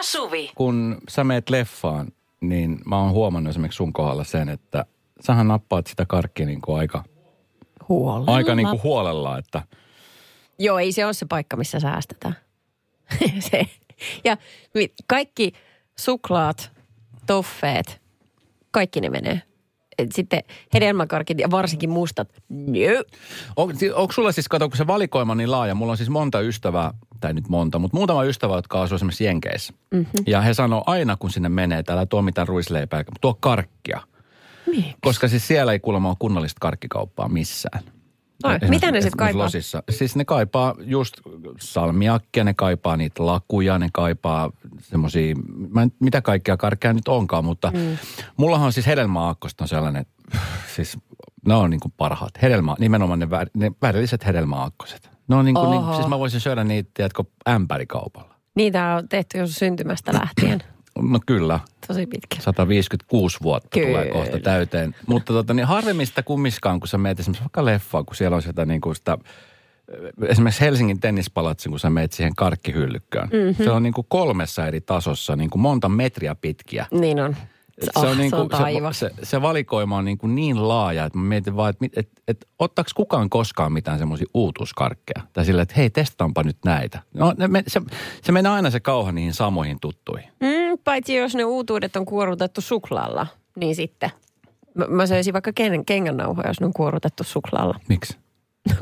ja 0.00 0.04
Suvi. 0.04 0.50
kun 0.54 0.98
sä 1.08 1.24
meet 1.24 1.50
leffaan, 1.50 2.08
niin 2.40 2.78
mä 2.86 2.98
oon 2.98 3.10
huomannut 3.10 3.50
esimerkiksi 3.50 3.76
sun 3.76 3.92
kohdalla 3.92 4.24
sen, 4.24 4.48
että 4.48 4.84
sähän 5.20 5.48
nappaat 5.48 5.86
sitä 5.86 6.06
karkkia 6.06 6.46
niin 6.46 6.60
kuin 6.60 6.78
aika, 6.78 7.04
Huolella. 7.88 8.34
aika 8.34 8.54
niin 8.54 8.68
kuin 8.68 8.82
huolella, 8.82 9.38
että 9.38 9.62
Joo, 10.58 10.78
ei 10.78 10.92
se 10.92 11.04
ole 11.04 11.12
se 11.12 11.26
paikka, 11.26 11.56
missä 11.56 11.80
säästetään. 11.80 12.36
se. 13.50 13.66
Ja 14.24 14.36
kaikki 15.06 15.52
suklaat, 15.98 16.70
toffeet, 17.26 18.00
kaikki 18.70 19.00
ne 19.00 19.10
menee. 19.10 19.42
Sitten 20.12 20.40
hedelmäkarkit 20.74 21.38
ja 21.38 21.50
varsinkin 21.50 21.90
mustat, 21.90 22.28
nö. 22.48 23.02
On, 23.56 23.72
onko 23.94 24.12
sulla 24.12 24.32
siis, 24.32 24.48
kato, 24.48 24.68
kun 24.68 24.76
se 24.76 24.86
valikoima 24.86 25.32
on 25.32 25.38
niin 25.38 25.50
laaja, 25.50 25.74
mulla 25.74 25.90
on 25.90 25.96
siis 25.96 26.10
monta 26.10 26.40
ystävää, 26.40 26.94
tai 27.20 27.34
nyt 27.34 27.48
monta, 27.48 27.78
mutta 27.78 27.96
muutama 27.96 28.24
ystävä, 28.24 28.54
jotka 28.54 28.82
asuu 28.82 28.96
esimerkiksi 28.96 29.24
Jenkeissä. 29.24 29.72
Mm-hmm. 29.90 30.24
Ja 30.26 30.40
he 30.40 30.54
sanoo 30.54 30.82
aina, 30.86 31.16
kun 31.16 31.30
sinne 31.30 31.48
menee, 31.48 31.78
että 31.78 31.92
älä 31.92 32.06
tuo 32.06 32.22
mitään 32.22 32.48
ruisleipää, 32.48 33.04
tuo 33.20 33.34
karkkia. 33.34 34.00
Miksi? 34.66 34.94
Koska 35.00 35.28
siis 35.28 35.48
siellä 35.48 35.72
ei 35.72 35.80
kuulemma 35.80 36.08
ole 36.08 36.16
kunnollista 36.18 36.58
karkkikauppaa 36.60 37.28
missään. 37.28 37.82
Esimerkiksi- 38.48 38.70
mitä 38.70 38.86
ne 38.86 39.00
sit 39.00 39.06
esimerkiksi 39.06 39.16
kaipaa? 39.16 39.44
Losissa. 39.44 39.82
Siis 39.90 40.16
ne 40.16 40.24
kaipaa 40.24 40.74
just 40.78 41.14
salmiakkia, 41.60 42.44
ne 42.44 42.54
kaipaa 42.54 42.96
niitä 42.96 43.26
lakuja, 43.26 43.78
ne 43.78 43.88
kaipaa 43.92 44.50
mä 45.70 45.82
en, 45.82 45.92
mitä 46.00 46.22
kaikkea 46.22 46.56
karkkia 46.56 46.92
nyt 46.92 47.08
onkaan, 47.08 47.44
mutta 47.44 47.70
mm. 47.74 47.98
mullahan 48.36 48.66
on 48.66 48.72
siis 48.72 48.86
hedelmäaakkosta 48.86 49.64
on 49.64 49.68
sellainen, 49.68 50.06
siis 50.76 50.98
ne 51.46 51.54
on 51.54 51.70
niin 51.70 51.80
kuin 51.80 51.92
parhaat. 51.96 52.42
Hedelmä, 52.42 52.76
nimenomaan 52.78 53.18
ne, 53.18 53.30
vär, 53.30 53.48
ne 53.54 53.72
värilliset 53.82 54.26
hedelmäaakkoset. 54.26 55.10
Ne 55.28 55.36
on 55.36 55.44
niin 55.44 55.54
kuin, 55.54 55.70
niin, 55.70 55.94
siis 55.94 56.08
mä 56.08 56.18
voisin 56.18 56.40
syödä 56.40 56.64
niitä, 56.64 56.90
tiedätkö, 56.94 57.24
ämpärikaupalla. 57.48 58.34
Niitä 58.54 58.94
on 58.94 59.08
tehty 59.08 59.38
jo 59.38 59.46
syntymästä 59.46 60.12
lähtien. 60.14 60.62
No 61.02 61.20
kyllä, 61.26 61.60
Tosi 61.86 62.06
pitkä. 62.06 62.36
156 62.40 63.38
vuotta 63.42 63.68
Kyllä. 63.72 63.86
tulee 63.86 64.10
kohta 64.10 64.38
täyteen. 64.38 64.94
Mutta 65.06 65.32
tota, 65.32 65.54
niin 65.54 65.66
harvemmin 65.66 66.06
sitä 66.06 66.22
kummiskaan, 66.22 66.80
kun 66.80 66.88
sä 66.88 66.98
meet 66.98 67.20
esimerkiksi 67.20 67.44
vaikka 67.44 67.64
leffaan, 67.64 68.06
kun 68.06 68.16
siellä 68.16 68.34
on 68.34 68.42
sitä, 68.42 68.66
niin 68.66 68.80
kuin 68.80 68.96
sitä 68.96 69.18
esimerkiksi 70.26 70.60
Helsingin 70.60 71.00
tennispalatsin, 71.00 71.70
kun 71.70 71.80
sä 71.80 71.90
meet 71.90 72.12
siihen 72.12 72.34
karkkihyllykköön. 72.34 73.28
Mm-hmm. 73.32 73.64
Se 73.64 73.70
on 73.70 73.82
niin 73.82 73.92
kuin 73.92 74.06
kolmessa 74.08 74.66
eri 74.66 74.80
tasossa, 74.80 75.36
niin 75.36 75.50
kuin 75.50 75.62
monta 75.62 75.88
metriä 75.88 76.34
pitkiä. 76.34 76.86
Niin 76.90 77.20
on. 77.20 77.36
Se, 77.84 77.90
Oh, 77.96 78.04
on, 78.04 78.18
niin 78.18 78.30
se 78.30 78.36
kuin, 78.36 78.86
on 78.86 78.94
se, 78.94 79.08
se, 79.08 79.26
se 79.26 79.42
valikoima 79.42 79.96
on 79.96 80.04
niin, 80.04 80.18
kuin 80.18 80.34
niin 80.34 80.68
laaja, 80.68 81.04
että 81.04 81.18
mä 81.18 81.24
mietin 81.24 81.56
vaan, 81.56 81.70
että, 81.70 82.00
että, 82.00 82.22
että 82.28 82.46
ottaako 82.58 82.90
kukaan 82.94 83.30
koskaan 83.30 83.72
mitään 83.72 83.98
semmoisia 83.98 84.26
uutuuskarkkeja. 84.34 85.26
Tai 85.32 85.44
sillä, 85.44 85.62
että 85.62 85.74
hei, 85.76 85.90
testaanpa 85.90 86.42
nyt 86.42 86.56
näitä. 86.64 87.02
No, 87.14 87.34
ne, 87.38 87.62
se, 87.66 87.80
se 88.22 88.32
menee 88.32 88.52
aina 88.52 88.70
se 88.70 88.80
kauha 88.80 89.12
niihin 89.12 89.34
samoihin 89.34 89.80
tuttuihin. 89.80 90.28
Mm, 90.40 90.78
paitsi 90.84 91.14
jos 91.14 91.34
ne 91.34 91.44
uutuudet 91.44 91.96
on 91.96 92.04
kuorutettu 92.06 92.60
suklaalla, 92.60 93.26
niin 93.56 93.76
sitten. 93.76 94.10
Mä, 94.74 94.86
mä 94.88 95.06
söisin 95.06 95.32
vaikka 95.32 95.52
ken, 95.52 95.84
kengännauhoja, 95.84 96.48
jos 96.48 96.60
ne 96.60 96.66
on 96.66 96.72
kuorutettu 96.72 97.22
suklaalla. 97.22 97.80
Miksi? 97.88 98.18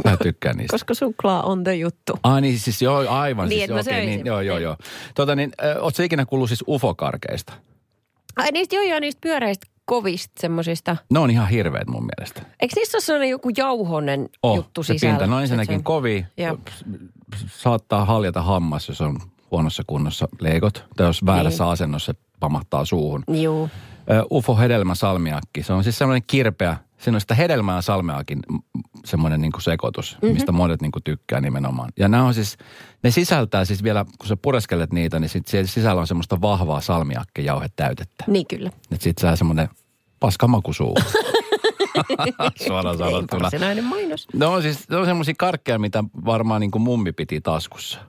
Mä 0.04 0.16
tykkään 0.16 0.56
niistä. 0.58 0.74
Koska 0.74 0.94
suklaa 0.94 1.42
on 1.42 1.64
the 1.64 1.74
juttu. 1.74 2.18
Ai 2.22 2.40
niin, 2.40 2.58
siis 2.58 2.82
joo, 2.82 3.08
aivan. 3.08 3.48
Niin, 3.48 3.68
siis, 3.68 3.84
söisin. 3.84 4.06
niin, 4.06 4.26
joo, 4.26 4.40
joo, 4.40 4.58
joo. 4.58 4.76
Tota 5.14 5.36
niin, 5.36 5.52
äh, 5.64 5.76
ootko 5.82 6.02
ikinä 6.02 6.26
kuullut 6.26 6.48
siis 6.48 6.64
ufokarkeista? 6.68 7.52
Ai 8.38 8.52
niistä 8.52 8.76
joo 8.76 8.84
joo, 8.84 9.00
niistä 9.00 9.18
pyöreistä 9.20 9.66
kovista 9.84 10.32
semmosista. 10.40 10.96
Ne 11.12 11.18
on 11.18 11.30
ihan 11.30 11.48
hirveät 11.48 11.88
mun 11.88 12.06
mielestä. 12.16 12.42
Eikö 12.60 12.72
niissä 12.76 12.96
ole 12.96 13.02
sellainen 13.02 13.28
joku 13.30 13.50
jauhonen 13.56 14.28
Oh, 14.42 14.56
juttu 14.56 14.82
se 14.82 14.92
sisällä? 14.92 15.12
pinta, 15.12 15.26
no 15.26 15.40
ensinnäkin 15.40 15.76
on- 15.76 15.84
kovi, 15.84 16.26
Joo. 16.36 16.58
saattaa 17.46 18.04
haljata 18.04 18.42
hammas, 18.42 18.88
jos 18.88 19.00
on 19.00 19.18
huonossa 19.50 19.82
kunnossa 19.86 20.28
leikot. 20.40 20.84
Tai 20.96 21.06
jos 21.06 21.26
väärässä 21.26 21.64
Niin. 21.64 21.72
asennossa 21.72 22.12
se 22.12 22.18
pamahtaa 22.40 22.84
suuhun. 22.84 23.24
Juu. 23.42 23.70
Ufo 24.32 24.56
hedelmä 24.56 24.94
salmiakki, 24.94 25.62
se 25.62 25.72
on 25.72 25.84
siis 25.84 25.98
semmoinen 25.98 26.22
kirpeä, 26.26 26.76
siinä 26.98 27.16
on 27.16 27.20
sitä 27.20 27.34
hedelmää 27.34 27.76
ja 27.76 27.82
salmiakin 27.82 28.38
mm, 28.52 28.58
semmoinen 29.04 29.40
niin 29.40 29.52
sekoitus, 29.60 30.12
Mhm. 30.12 30.24
mm-hmm. 30.26 30.34
mistä 30.34 30.52
monet 30.52 30.82
niin 30.82 30.92
kuin 30.92 31.02
tykkää 31.04 31.40
nimenomaan. 31.40 31.90
Ja 31.98 32.08
nämä 32.08 32.24
on 32.24 32.34
siis, 32.34 32.56
ne 33.02 33.10
sisältää 33.10 33.64
siis 33.64 33.82
vielä, 33.82 34.04
kun 34.18 34.28
sä 34.28 34.36
pureskelet 34.36 34.92
niitä, 34.92 35.18
niin 35.20 35.28
sit 35.28 35.46
siellä 35.46 35.66
sisällä 35.66 36.00
on 36.00 36.06
semmoista 36.06 36.40
vahvaa 36.40 36.80
salmiakkijauhetäytettä. 36.80 38.24
Niin 38.26 38.46
kyllä. 38.46 38.68
Että 38.92 39.04
sit 39.04 39.18
saa 39.18 39.36
semmoinen 39.36 39.68
paskamaku 40.20 40.72
suuhun. 40.72 41.02
Suoraan 42.66 42.94
Ei 42.94 42.98
sanottuna. 43.10 43.42
varsinainen 43.42 43.84
mainos. 43.84 44.26
No 44.34 44.52
on 44.52 44.62
siis, 44.62 44.88
ne 44.88 44.96
on 44.96 45.06
semmoisia 45.06 45.34
karkkeja, 45.38 45.78
mitä 45.78 46.04
varmaan 46.24 46.60
niin 46.60 46.70
kuin 46.70 46.82
mummi 46.82 47.12
piti 47.12 47.40
taskussa. 47.40 48.00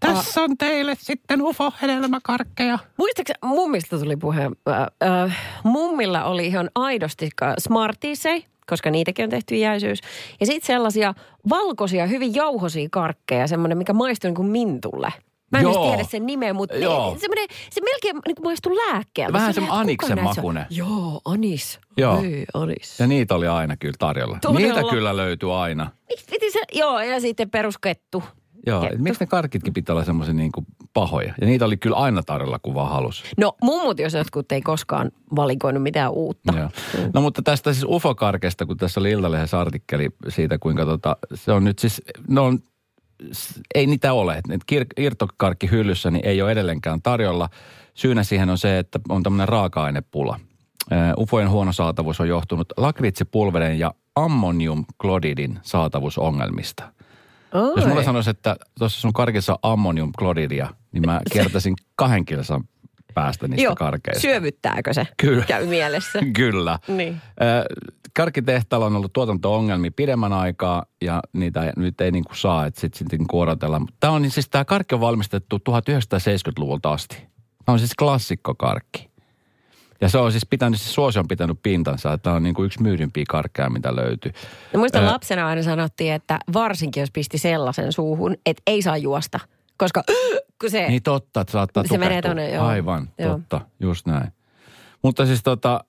Tässä 0.00 0.42
on 0.42 0.56
teille 0.58 0.96
sitten 0.98 1.42
ufo-hedelmäkarkkeja. 1.42 2.78
Muistaakseni, 2.96 3.38
mummista 3.44 3.98
tuli 3.98 4.16
puhe. 4.16 4.50
Äh, 4.68 4.86
äh, 5.24 5.38
mummilla 5.64 6.24
oli 6.24 6.46
ihan 6.46 6.70
aidosti 6.74 7.30
smartisei, 7.58 8.44
koska 8.66 8.90
niitäkin 8.90 9.24
on 9.24 9.30
tehty 9.30 9.56
jäisyys. 9.56 10.00
Ja 10.40 10.46
sitten 10.46 10.66
sellaisia 10.66 11.14
valkoisia, 11.48 12.06
hyvin 12.06 12.34
jauhosia 12.34 12.88
karkkeja, 12.90 13.46
semmoinen, 13.46 13.78
mikä 13.78 13.92
maistuu 13.92 14.28
niin 14.28 14.34
kuin 14.34 14.48
mintulle. 14.48 15.12
Mä 15.52 15.58
en 15.58 15.62
Joo. 15.62 15.72
edes 15.72 15.90
tiedä 15.90 16.04
sen 16.10 16.26
nimeä, 16.26 16.52
mutta 16.52 16.76
Joo. 16.76 17.16
semmoinen, 17.20 17.46
se 17.70 17.80
melkein 17.80 18.16
niin 18.26 18.36
maistuu 18.42 18.76
lääkkeeltä. 18.76 19.32
Vähän 19.32 19.54
kuka 19.54 19.72
aniksen 19.72 20.22
makunen. 20.22 20.66
Joo, 20.70 21.20
anis. 21.24 21.80
Joo. 21.96 22.22
Ei, 22.22 22.46
anis. 22.54 23.00
Ja 23.00 23.06
niitä 23.06 23.34
oli 23.34 23.46
aina 23.46 23.76
kyllä 23.76 23.94
tarjolla. 23.98 24.38
Todella. 24.42 24.74
Niitä 24.74 24.90
kyllä 24.90 25.16
löytyi 25.16 25.52
aina. 25.52 25.90
Miksi 26.08 26.26
piti 26.30 26.50
se? 26.50 26.60
Joo, 26.72 27.00
ja 27.00 27.20
sitten 27.20 27.50
peruskettu. 27.50 28.22
Joo, 28.66 28.88
et 28.92 28.98
miksi 28.98 29.20
ne 29.20 29.26
karkitkin 29.26 29.72
pitää 29.72 29.94
olla 29.94 30.04
semmoisia 30.04 30.34
niin 30.34 30.52
kuin 30.52 30.66
pahoja? 30.92 31.34
Ja 31.40 31.46
niitä 31.46 31.64
oli 31.64 31.76
kyllä 31.76 31.96
aina 31.96 32.22
tarjolla, 32.22 32.58
kun 32.58 32.74
vaan 32.74 32.90
halusi. 32.90 33.22
No 33.36 33.56
mummut, 33.62 33.98
jos 33.98 34.14
jotkut 34.14 34.52
ei 34.52 34.62
koskaan 34.62 35.10
valikoinut 35.36 35.82
mitään 35.82 36.12
uutta. 36.12 36.52
Joo. 36.58 36.70
No 37.14 37.20
mutta 37.20 37.42
tästä 37.42 37.72
siis 37.72 37.86
ufokarkesta, 37.88 38.66
kun 38.66 38.76
tässä 38.76 39.00
oli 39.00 39.10
Iltalehdessä 39.10 39.60
artikkeli 39.60 40.10
siitä, 40.28 40.58
kuinka 40.58 40.84
tota, 40.84 41.16
se 41.34 41.52
on 41.52 41.64
nyt 41.64 41.78
siis, 41.78 42.02
ne 42.28 42.40
on, 42.40 42.58
ei 43.74 43.86
niitä 43.86 44.12
ole. 44.12 44.40
Kir- 44.72 44.86
irtokarkki 44.96 45.70
hyllyssä 45.70 46.10
niin 46.10 46.26
ei 46.26 46.42
ole 46.42 46.52
edelleenkään 46.52 47.02
tarjolla. 47.02 47.48
Syynä 47.94 48.22
siihen 48.22 48.50
on 48.50 48.58
se, 48.58 48.78
että 48.78 49.00
on 49.08 49.22
tämmöinen 49.22 49.48
raaka-ainepula. 49.48 50.40
Ufojen 51.18 51.50
huono 51.50 51.72
saatavuus 51.72 52.20
on 52.20 52.28
johtunut 52.28 52.72
lakritsipulverin 52.76 53.78
ja 53.78 53.94
ammoniumklodidin 54.16 55.58
saatavuusongelmista. 55.62 56.92
Jos 57.54 57.84
mulle 57.86 57.98
Oi. 57.98 58.04
sanoisi, 58.04 58.30
että 58.30 58.56
tuossa 58.78 59.00
sun 59.00 59.12
karkissa 59.12 59.52
on 59.52 59.72
ammoniumklodidia, 59.72 60.68
niin 60.92 61.06
mä 61.06 61.20
kertaisin 61.32 61.74
kahden 61.96 62.24
kilsan 62.24 62.64
päästä 63.14 63.48
niistä 63.48 63.62
Joo, 63.64 63.74
karkeista. 63.74 64.20
syövyttääkö 64.22 64.94
se? 64.94 65.06
Kyllä. 65.16 65.44
Käy 65.44 65.66
mielessä. 65.66 66.18
Kyllä. 66.36 66.78
Niin. 66.88 67.20
Ö, 67.42 67.74
Karkkitehtaalla 68.16 68.86
on 68.86 68.96
ollut 68.96 69.12
tuotanto-ongelmia 69.12 69.90
pidemmän 69.96 70.32
aikaa 70.32 70.84
ja 71.02 71.20
niitä 71.32 71.64
ei- 71.64 71.72
nyt 71.76 72.00
ei 72.00 72.10
niinku 72.10 72.34
saa, 72.34 72.66
että 72.66 72.80
sitten 72.80 72.98
sit 72.98 73.18
niinku 73.18 73.40
odotellaan. 73.40 73.86
Tämä 74.00 74.12
on 74.12 74.30
siis 74.30 74.48
tämä 74.48 74.64
karkki 74.64 74.94
on 74.94 75.00
valmistettu 75.00 75.56
1970-luvulta 75.70 76.92
asti. 76.92 77.16
Tämä 77.64 77.72
on 77.74 77.78
siis 77.78 77.94
klassikkokarkki. 77.98 79.10
Ja 80.00 80.08
se 80.08 80.18
on 80.18 80.32
siis 80.32 80.46
pitänyt, 80.46 80.80
siis 80.80 80.94
suosio 80.94 81.20
on 81.20 81.28
pitänyt 81.28 81.58
pintansa, 81.62 82.12
että 82.12 82.32
on 82.32 82.42
niinku 82.42 82.64
yksi 82.64 82.82
myydympiä 82.82 83.24
karkkeja, 83.28 83.70
mitä 83.70 83.96
löytyy. 83.96 84.32
No 84.72 84.78
muistan 84.78 85.04
Ö, 85.04 85.06
lapsena 85.06 85.46
aina 85.46 85.62
sanottiin, 85.62 86.12
että 86.12 86.38
varsinkin 86.52 87.00
jos 87.00 87.10
pisti 87.10 87.38
sellaisen 87.38 87.92
suuhun, 87.92 88.36
että 88.46 88.62
ei 88.66 88.82
saa 88.82 88.96
juosta. 88.96 89.40
Koska 89.76 90.02
kun 90.60 90.70
se... 90.70 90.88
Niin 90.88 91.02
totta, 91.02 91.40
että 91.40 91.52
saattaa 91.52 91.84
Se 91.86 91.98
menee 91.98 92.22
tonne, 92.22 92.50
joo. 92.50 92.64
Aivan, 92.64 93.10
Joo. 93.18 93.30
totta, 93.30 93.60
just 93.80 94.06
näin. 94.06 94.32
Mutta 95.02 95.26
siis 95.26 95.42
tota, 95.42 95.84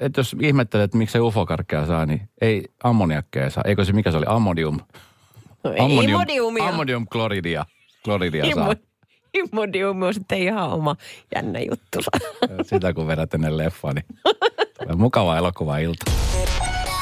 että 0.00 0.20
jos 0.20 0.36
ihmettelet, 0.40 0.84
että 0.84 0.98
miksi 0.98 1.12
se 1.12 1.20
ufokarkkeja 1.20 1.86
saa, 1.86 2.06
niin 2.06 2.28
ei 2.40 2.64
ammoniakkeja 2.84 3.50
saa. 3.50 3.64
Eikö 3.66 3.84
se, 3.84 3.92
mikä 3.92 4.10
se 4.10 4.16
oli, 4.16 4.26
ammonium? 4.28 4.80
No 5.64 5.72
ei 5.72 6.04
Imodiumia. 6.04 6.68
Ammoniumkloridia. 6.68 7.66
Kloridia 8.04 8.44
saa. 8.54 8.74
Imodium 9.38 10.02
on 10.02 10.14
sitten 10.14 10.38
ihan 10.38 10.70
oma 10.70 10.96
jännä 11.34 11.58
juttu. 11.58 11.98
Sitä 12.62 12.92
kun 12.92 13.06
vedät 13.06 13.34
ennen 13.34 13.56
leffaa, 13.56 13.92
niin 13.92 14.04
mukava 14.96 15.38
elokuva 15.38 15.78
ilta. 15.78 16.10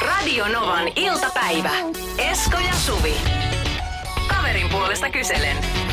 Radio 0.06 0.49
Novan 0.49 0.88
iltapäivä. 0.97 1.71
Esko 2.19 2.56
ja 2.59 2.75
Suvi. 2.75 3.15
Kaverin 4.29 4.69
puolesta 4.69 5.11
kyselen. 5.11 5.86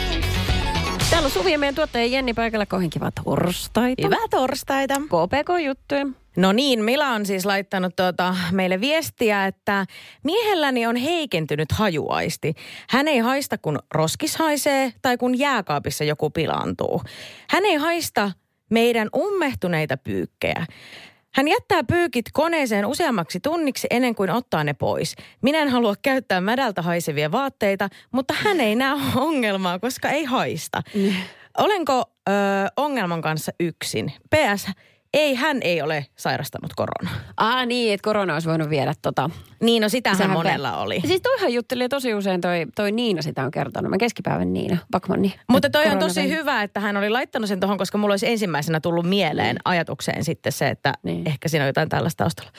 Täällä 1.09 1.25
on 1.25 1.31
Suvi 1.31 1.51
ja 1.51 1.59
meidän 1.59 1.75
tuottaja 1.75 2.05
Jenni 2.05 2.33
paikalla 2.33 2.65
kohin 2.65 2.89
kiva 2.89 3.11
torstaita. 3.23 4.01
Hyvää 4.05 4.27
torstaita. 4.31 4.93
KPK-juttuja. 4.95 6.05
No 6.37 6.51
niin, 6.51 6.83
Mila 6.83 7.09
on 7.09 7.25
siis 7.25 7.45
laittanut 7.45 7.95
tuota 7.95 8.35
meille 8.51 8.81
viestiä, 8.81 9.45
että 9.45 9.85
miehelläni 10.23 10.85
on 10.85 10.95
heikentynyt 10.95 11.71
hajuaisti. 11.71 12.53
Hän 12.89 13.07
ei 13.07 13.19
haista, 13.19 13.57
kun 13.57 13.79
roskis 13.93 14.35
haisee 14.37 14.93
tai 15.01 15.17
kun 15.17 15.39
jääkaapissa 15.39 16.03
joku 16.03 16.29
pilaantuu. 16.29 17.01
Hän 17.49 17.65
ei 17.65 17.75
haista 17.75 18.31
meidän 18.69 19.09
ummehtuneita 19.15 19.97
pyykkejä. 19.97 20.65
Hän 21.35 21.47
jättää 21.47 21.83
pyykit 21.83 22.25
koneeseen 22.33 22.85
useammaksi 22.85 23.39
tunniksi 23.39 23.87
ennen 23.89 24.15
kuin 24.15 24.29
ottaa 24.29 24.63
ne 24.63 24.73
pois. 24.73 25.15
Minä 25.41 25.59
en 25.59 25.69
halua 25.69 25.93
käyttää 26.01 26.41
mädältä 26.41 26.81
haisevia 26.81 27.31
vaatteita, 27.31 27.89
mutta 28.11 28.33
hän 28.37 28.59
ei 28.59 28.75
näe 28.75 28.99
ongelmaa, 29.15 29.79
koska 29.79 30.09
ei 30.09 30.23
haista. 30.23 30.81
Olenko 31.57 32.03
ö, 32.29 32.31
ongelman 32.77 33.21
kanssa 33.21 33.51
yksin? 33.59 34.13
PS, 34.35 34.67
ei, 35.13 35.35
hän 35.35 35.57
ei 35.61 35.81
ole 35.81 36.05
sairastanut 36.15 36.71
koronaa. 36.75 37.13
Ah 37.37 37.65
niin, 37.65 37.93
että 37.93 38.03
korona 38.03 38.33
olisi 38.33 38.49
voinut 38.49 38.69
viedä 38.69 38.93
tota. 39.01 39.29
Niin, 39.61 39.81
no 39.81 39.89
sitähän 39.89 40.17
Sehän 40.17 40.31
monella 40.31 40.71
pe- 40.71 40.77
oli. 40.77 41.01
Siis 41.07 41.21
toihan 41.21 41.53
jutteli 41.53 41.89
tosi 41.89 42.13
usein 42.13 42.41
toi, 42.41 42.65
toi 42.75 42.91
Niina 42.91 43.21
sitä 43.21 43.43
on 43.43 43.51
kertonut. 43.51 43.89
Mä 43.89 43.97
keskipäivän 43.97 44.53
Niina 44.53 44.77
Bakmanni. 44.91 45.35
Mutta 45.49 45.69
toi 45.69 45.85
on 45.85 45.99
tosi 45.99 46.21
vei. 46.21 46.29
hyvä, 46.29 46.63
että 46.63 46.79
hän 46.79 46.97
oli 46.97 47.09
laittanut 47.09 47.47
sen 47.49 47.59
tuohon, 47.59 47.77
koska 47.77 47.97
mulla 47.97 48.13
olisi 48.13 48.27
ensimmäisenä 48.27 48.79
tullut 48.79 49.05
mieleen 49.05 49.57
ajatukseen 49.65 50.23
sitten 50.23 50.51
se, 50.51 50.67
että 50.69 50.93
Niin. 51.03 51.27
ehkä 51.27 51.47
siinä 51.49 51.63
on 51.63 51.67
jotain 51.69 51.89
tällaista 51.89 52.23
taustalla. 52.23 52.51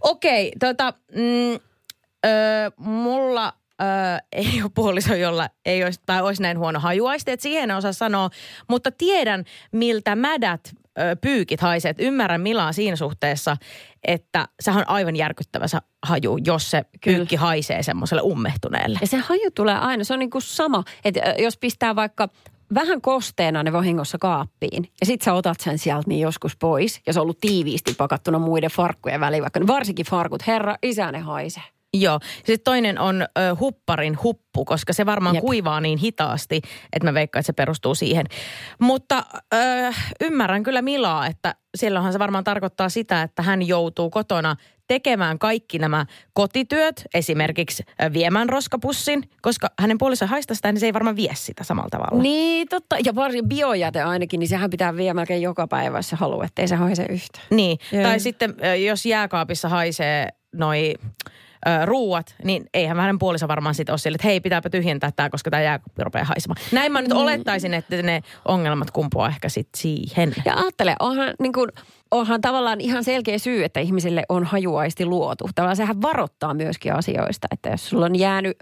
Okei, 0.00 0.52
tota, 0.60 0.92
mm, 1.14 1.54
ö, 1.54 2.28
mulla 2.76 3.52
ö, 3.80 3.84
ei 4.32 4.62
ole 4.62 4.70
puoliso, 4.74 5.14
jolla 5.14 5.48
ei 5.64 5.84
olisi, 5.84 6.00
tai 6.06 6.22
olisi 6.22 6.42
näin 6.42 6.58
huono 6.58 6.80
hajuaisti, 6.80 7.30
että 7.30 7.42
siihen 7.42 7.70
en 7.70 7.76
osaa 7.76 7.92
sanoa, 7.92 8.30
mutta 8.68 8.90
tiedän, 8.90 9.44
miltä 9.72 10.16
mädät 10.16 10.60
pyykit 11.20 11.60
haisee. 11.60 11.90
Et 11.90 12.00
ymmärrän 12.00 12.40
Milaa 12.40 12.72
siinä 12.72 12.96
suhteessa, 12.96 13.56
että 14.04 14.48
se 14.60 14.70
on 14.70 14.88
aivan 14.88 15.16
järkyttävä 15.16 15.68
se 15.68 15.78
haju, 16.02 16.38
jos 16.44 16.70
se 16.70 16.84
Kyllä. 17.00 17.16
pyykki 17.16 17.36
haisee 17.36 17.82
semmoiselle 17.82 18.22
ummehtuneelle. 18.22 18.98
Ja 19.00 19.06
se 19.06 19.16
haju 19.16 19.50
tulee 19.54 19.78
aina, 19.78 20.04
se 20.04 20.12
on 20.12 20.18
niin 20.18 20.30
kuin 20.30 20.42
sama, 20.42 20.84
että 21.04 21.34
jos 21.38 21.56
pistää 21.56 21.96
vaikka 21.96 22.28
vähän 22.74 23.00
kosteena 23.00 23.62
ne 23.62 23.72
vahingossa 23.72 24.18
kaappiin 24.18 24.88
ja 25.00 25.06
sit 25.06 25.22
sä 25.22 25.32
otat 25.32 25.60
sen 25.60 25.78
sieltä 25.78 26.08
niin 26.08 26.20
joskus 26.20 26.56
pois 26.56 27.00
ja 27.06 27.12
se 27.12 27.20
on 27.20 27.22
ollut 27.22 27.40
tiiviisti 27.40 27.94
pakattuna 27.94 28.38
muiden 28.38 28.70
farkkujen 28.70 29.20
väliin, 29.20 29.42
vaikka 29.42 29.60
varsinkin 29.66 30.06
farkut, 30.06 30.46
herra, 30.46 30.76
isä 30.82 31.12
ne 31.12 31.18
haisee. 31.18 31.75
Joo. 31.94 32.20
Sitten 32.36 32.64
toinen 32.64 32.98
on 32.98 33.22
ö, 33.22 33.26
hupparin 33.60 34.18
huppu, 34.22 34.64
koska 34.64 34.92
se 34.92 35.06
varmaan 35.06 35.34
Jep. 35.34 35.44
Kuivaa 35.44 35.80
niin 35.80 35.98
hitaasti, 35.98 36.60
että 36.92 37.08
mä 37.08 37.14
veikkaan, 37.14 37.40
että 37.40 37.46
se 37.46 37.52
perustuu 37.52 37.94
siihen. 37.94 38.26
Mutta 38.80 39.24
ö, 39.54 39.56
ymmärrän 40.20 40.62
kyllä 40.62 40.82
Milaa, 40.82 41.26
että 41.26 41.54
silloinhan 41.76 42.12
se 42.12 42.18
varmaan 42.18 42.44
tarkoittaa 42.44 42.88
sitä, 42.88 43.22
että 43.22 43.42
hän 43.42 43.62
joutuu 43.62 44.10
kotona 44.10 44.56
tekemään 44.88 45.38
kaikki 45.38 45.78
nämä 45.78 46.06
kotityöt, 46.32 47.04
esimerkiksi 47.14 47.82
viemään 48.12 48.48
roskapussin, 48.48 49.30
koska 49.42 49.68
hänen 49.78 49.98
puolisonsa 49.98 50.30
haistaa 50.30 50.54
sitä, 50.54 50.72
niin 50.72 50.80
se 50.80 50.86
ei 50.86 50.94
varmaan 50.94 51.16
vie 51.16 51.32
sitä 51.34 51.64
samalla 51.64 51.88
tavalla. 51.90 52.22
Niin, 52.22 52.68
totta. 52.68 52.96
Ja 53.04 53.14
varsin 53.14 53.48
biojäte 53.48 54.02
ainakin, 54.02 54.40
niin 54.40 54.48
sehän 54.48 54.70
pitää 54.70 54.96
viedä 54.96 55.14
melkein 55.14 55.42
joka 55.42 55.66
päivä, 55.66 55.98
jos 55.98 56.08
se 56.08 56.16
haluaa, 56.16 56.44
ettei 56.44 56.68
se 56.68 56.76
haise 56.76 57.06
yhtään. 57.10 57.46
Niin, 57.50 57.78
Joo. 57.92 58.02
tai 58.02 58.20
sitten 58.20 58.54
jos 58.84 59.06
jääkaapissa 59.06 59.68
haisee 59.68 60.28
noi 60.54 60.94
ö, 61.68 61.86
ruuat, 61.86 62.34
niin 62.44 62.66
eihän 62.74 62.96
hänen 62.96 63.18
puoliso 63.18 63.48
varmaan 63.48 63.74
sitten 63.74 63.92
ole 63.92 63.98
sille, 63.98 64.14
että 64.14 64.28
hei, 64.28 64.40
pitääpä 64.40 64.70
tyhjentää 64.70 65.10
tämä, 65.16 65.30
koska 65.30 65.50
tämä 65.50 65.62
jääkaappi 65.62 66.04
rupeaa 66.04 66.24
haisemaan. 66.24 66.56
Näin 66.72 66.92
mä 66.92 67.02
nyt 67.02 67.12
olettaisin, 67.12 67.74
että 67.74 68.02
ne 68.02 68.22
ongelmat 68.44 68.90
kumpuaa 68.90 69.28
ehkä 69.28 69.48
sitten 69.48 69.80
siihen. 69.80 70.34
Ja 70.44 70.54
ajattele, 70.54 70.96
onhan, 71.00 71.34
niin 71.38 71.52
kuin, 71.52 71.68
onhan 72.10 72.40
tavallaan 72.40 72.80
ihan 72.80 73.04
selkeä 73.04 73.38
syy, 73.38 73.64
että 73.64 73.80
ihmisille 73.80 74.22
on 74.28 74.44
hajuaisti 74.44 75.06
luotu. 75.06 75.48
Tavallaan 75.54 75.76
sehän 75.76 76.02
varoittaa 76.02 76.54
myöskin 76.54 76.94
asioista, 76.94 77.46
että 77.50 77.68
jos 77.68 77.88
sulla 77.88 78.06
on 78.06 78.16
jäänyt 78.16 78.56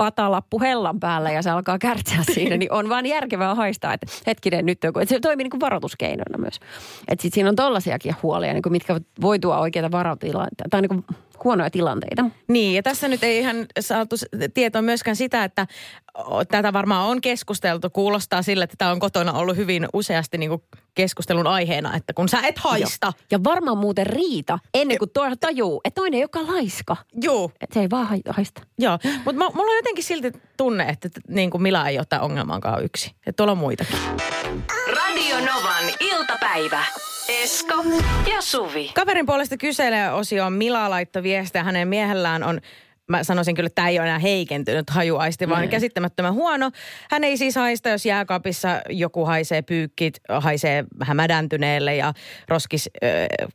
patalappu 0.00 0.60
hellan 0.60 1.00
päällä 1.00 1.30
ja 1.30 1.42
se 1.42 1.50
alkaa 1.50 1.78
kärtsää 1.78 2.22
siinä, 2.34 2.56
niin 2.56 2.72
on 2.72 2.88
vaan 2.88 3.06
järkevää 3.06 3.54
haistaa, 3.54 3.94
että 3.94 4.06
hetkinen 4.26 4.66
nyt 4.66 4.78
joku. 4.84 4.98
Että 4.98 5.14
se 5.14 5.20
toimii 5.20 5.44
niin 5.44 5.50
kuin 5.50 5.60
varoituskeinona 5.60 6.38
myös. 6.38 6.60
Että 7.08 7.22
sitten 7.22 7.34
siinä 7.34 7.48
on 7.48 7.56
tollaisiakin 7.56 8.16
huolia, 8.22 8.52
niin 8.52 8.62
kuin 8.62 8.72
mitkä 8.72 9.00
voi 9.20 9.38
tuoda 9.38 9.58
oikeita 9.58 9.90
varotilanteita 9.90 10.70
tai 10.70 10.82
niin 10.82 10.88
kuin 10.88 11.04
huonoja 11.44 11.70
tilanteita. 11.70 12.24
Niin, 12.48 12.74
ja 12.74 12.82
tässä 12.82 13.08
nyt 13.08 13.24
ei 13.24 13.38
ihan 13.38 13.66
saatu 13.80 14.16
tietoa 14.54 14.82
myöskään 14.82 15.16
sitä, 15.16 15.44
että 15.44 15.66
tätä 16.50 16.72
varmaan 16.72 17.08
on 17.08 17.20
keskusteltu. 17.20 17.90
Kuulostaa 17.90 18.42
sille, 18.42 18.64
että 18.64 18.76
tämä 18.78 18.90
on 18.90 19.00
kotona 19.00 19.32
ollut 19.32 19.56
hyvin 19.56 19.88
useasti 19.92 20.38
niin 20.38 20.50
kuin 20.50 20.62
keskustelun 20.94 21.46
aiheena, 21.46 21.96
että 21.96 22.12
kun 22.12 22.28
sä 22.28 22.40
et 22.42 22.58
haista. 22.58 23.06
Joo. 23.06 23.26
Ja 23.30 23.44
varmaan 23.44 23.78
muuten 23.78 24.06
riita 24.06 24.58
ennen 24.74 24.98
kuin 24.98 25.10
toinen 25.10 25.38
tajuu, 25.38 25.80
että 25.84 26.00
toinen 26.00 26.18
ei 26.18 26.22
olekaan 26.22 26.46
laiska. 26.46 26.96
Joo. 27.22 27.50
Että 27.60 27.74
se 27.74 27.80
ei 27.80 27.90
vaan 27.90 28.06
hai- 28.06 28.22
haista. 28.28 28.62
Joo, 28.78 28.98
mutta 29.24 29.32
mulla 29.54 29.70
on 29.70 29.76
jotenkin 29.76 30.04
silti 30.04 30.32
tunne, 30.56 30.84
että 30.88 31.08
niin 31.28 31.50
kuin 31.50 31.62
Mila 31.62 31.88
ei 31.88 31.98
ole 31.98 32.06
tämän 32.08 32.24
ongelmankaan 32.24 32.84
yksi. 32.84 33.08
Että 33.08 33.32
tuolla 33.36 33.52
on 33.52 33.58
muitakin. 33.58 33.96
Radio 34.86 35.36
Novan 35.36 35.84
iltapäivä. 36.00 36.84
Esko 37.30 37.84
ja 38.32 38.40
Suvi. 38.40 38.90
Kaverin 38.94 39.26
puolesta 39.26 39.56
kyselee 39.56 40.12
osio 40.12 40.50
Mila 40.50 40.90
laittoi 40.90 41.22
viestiä. 41.22 41.64
Hänen 41.64 41.88
miehellään 41.88 42.42
on 42.42 42.60
Mä 43.08 43.24
sanoisin 43.24 43.54
kyllä, 43.54 43.66
että 43.66 43.74
tämä 43.74 43.88
ei 43.88 43.98
ole 43.98 44.06
enää 44.06 44.18
heikentynyt 44.18 44.90
hajuaisti, 44.90 45.48
vaan 45.48 45.68
käsittämättömän 45.68 46.34
huono. 46.34 46.70
Hän 47.10 47.24
ei 47.24 47.36
siis 47.36 47.56
haista, 47.56 47.88
jos 47.88 48.06
jääkaapissa 48.06 48.68
joku 48.88 49.24
haisee 49.24 49.62
pyykkit, 49.62 50.20
haisee 50.28 50.84
vähän 50.98 51.16
mädäntyneelle 51.16 51.96
ja 51.96 52.12
roskis, 52.48 52.90
äh, 53.04 53.48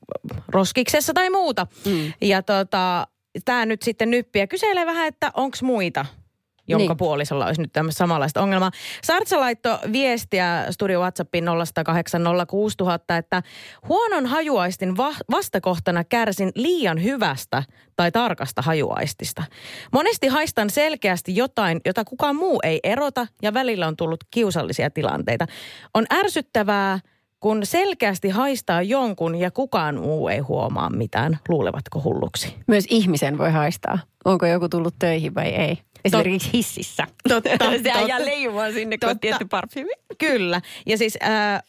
roskiksessa 0.48 1.14
tai 1.14 1.30
muuta. 1.30 1.68
Mm. 1.86 2.14
Ja 2.22 2.44
tota, 2.44 3.08
tämä 3.46 3.66
nyt 3.66 3.82
sitten 3.82 4.10
nyppiä 4.12 4.48
kyselee 4.48 4.86
vähän, 4.86 5.08
että 5.08 5.32
onko 5.34 5.58
muita 5.62 6.06
jonka 6.68 6.88
Niin. 6.94 6.98
puolisolla 6.98 7.46
olisi 7.46 7.62
nyt 7.62 7.74
tämmöistä 7.74 7.98
samanlaista 7.98 8.42
ongelmaa. 8.42 8.72
Sartsa 9.04 9.40
laittoi 9.40 9.78
viestiä 9.92 10.66
studio 10.72 11.00
WhatsAppiin 11.00 11.46
0806000, 11.48 13.18
että 13.18 13.44
huonon 13.90 14.26
hajuaistin 14.26 14.98
va- 14.98 15.14
vastakohtana 15.32 16.04
kärsin 16.04 16.52
liian 16.56 17.04
hyvästä 17.04 17.64
tai 17.96 18.12
tarkasta 18.12 18.62
hajuaistista. 18.62 19.44
Monesti 19.92 20.28
haistan 20.28 20.70
selkeästi 20.70 21.36
jotain, 21.36 21.82
jota 21.86 22.06
kukaan 22.06 22.36
muu 22.36 22.60
ei 22.64 22.80
erota 22.84 23.28
ja 23.42 23.54
välillä 23.54 23.88
on 23.88 23.96
tullut 23.96 24.24
kiusallisia 24.32 24.90
tilanteita. 24.90 25.46
On 25.94 26.06
ärsyttävää, 26.14 27.00
kun 27.40 27.66
selkeästi 27.66 28.30
haistaa 28.30 28.82
jonkun 28.82 29.36
ja 29.36 29.52
kukaan 29.52 30.00
muu 30.00 30.28
ei 30.28 30.40
huomaa 30.40 30.90
mitään. 30.90 31.40
Luulevatko 31.50 32.02
hulluksi? 32.04 32.56
Myös 32.68 32.86
ihmisen 32.90 33.38
voi 33.38 33.52
haistaa, 33.52 34.00
onko 34.26 34.46
joku 34.46 34.70
tullut 34.70 34.96
töihin 35.00 35.36
vai 35.36 35.48
ei. 35.48 35.78
Esimerkiksi 36.06 36.50
hississä. 36.54 37.08
Totta, 37.30 37.50
Sehän 37.60 37.84
totta. 37.84 38.08
jää 38.08 38.26
leijumaan 38.26 38.74
sinne, 38.74 38.98
kun 38.98 39.10
on 39.10 39.20
tietty 39.20 39.46
parfyymi. 39.46 39.92
Kyllä. 40.18 40.62
Ja 40.86 40.98
siis 40.98 41.18
äh, 41.24 41.64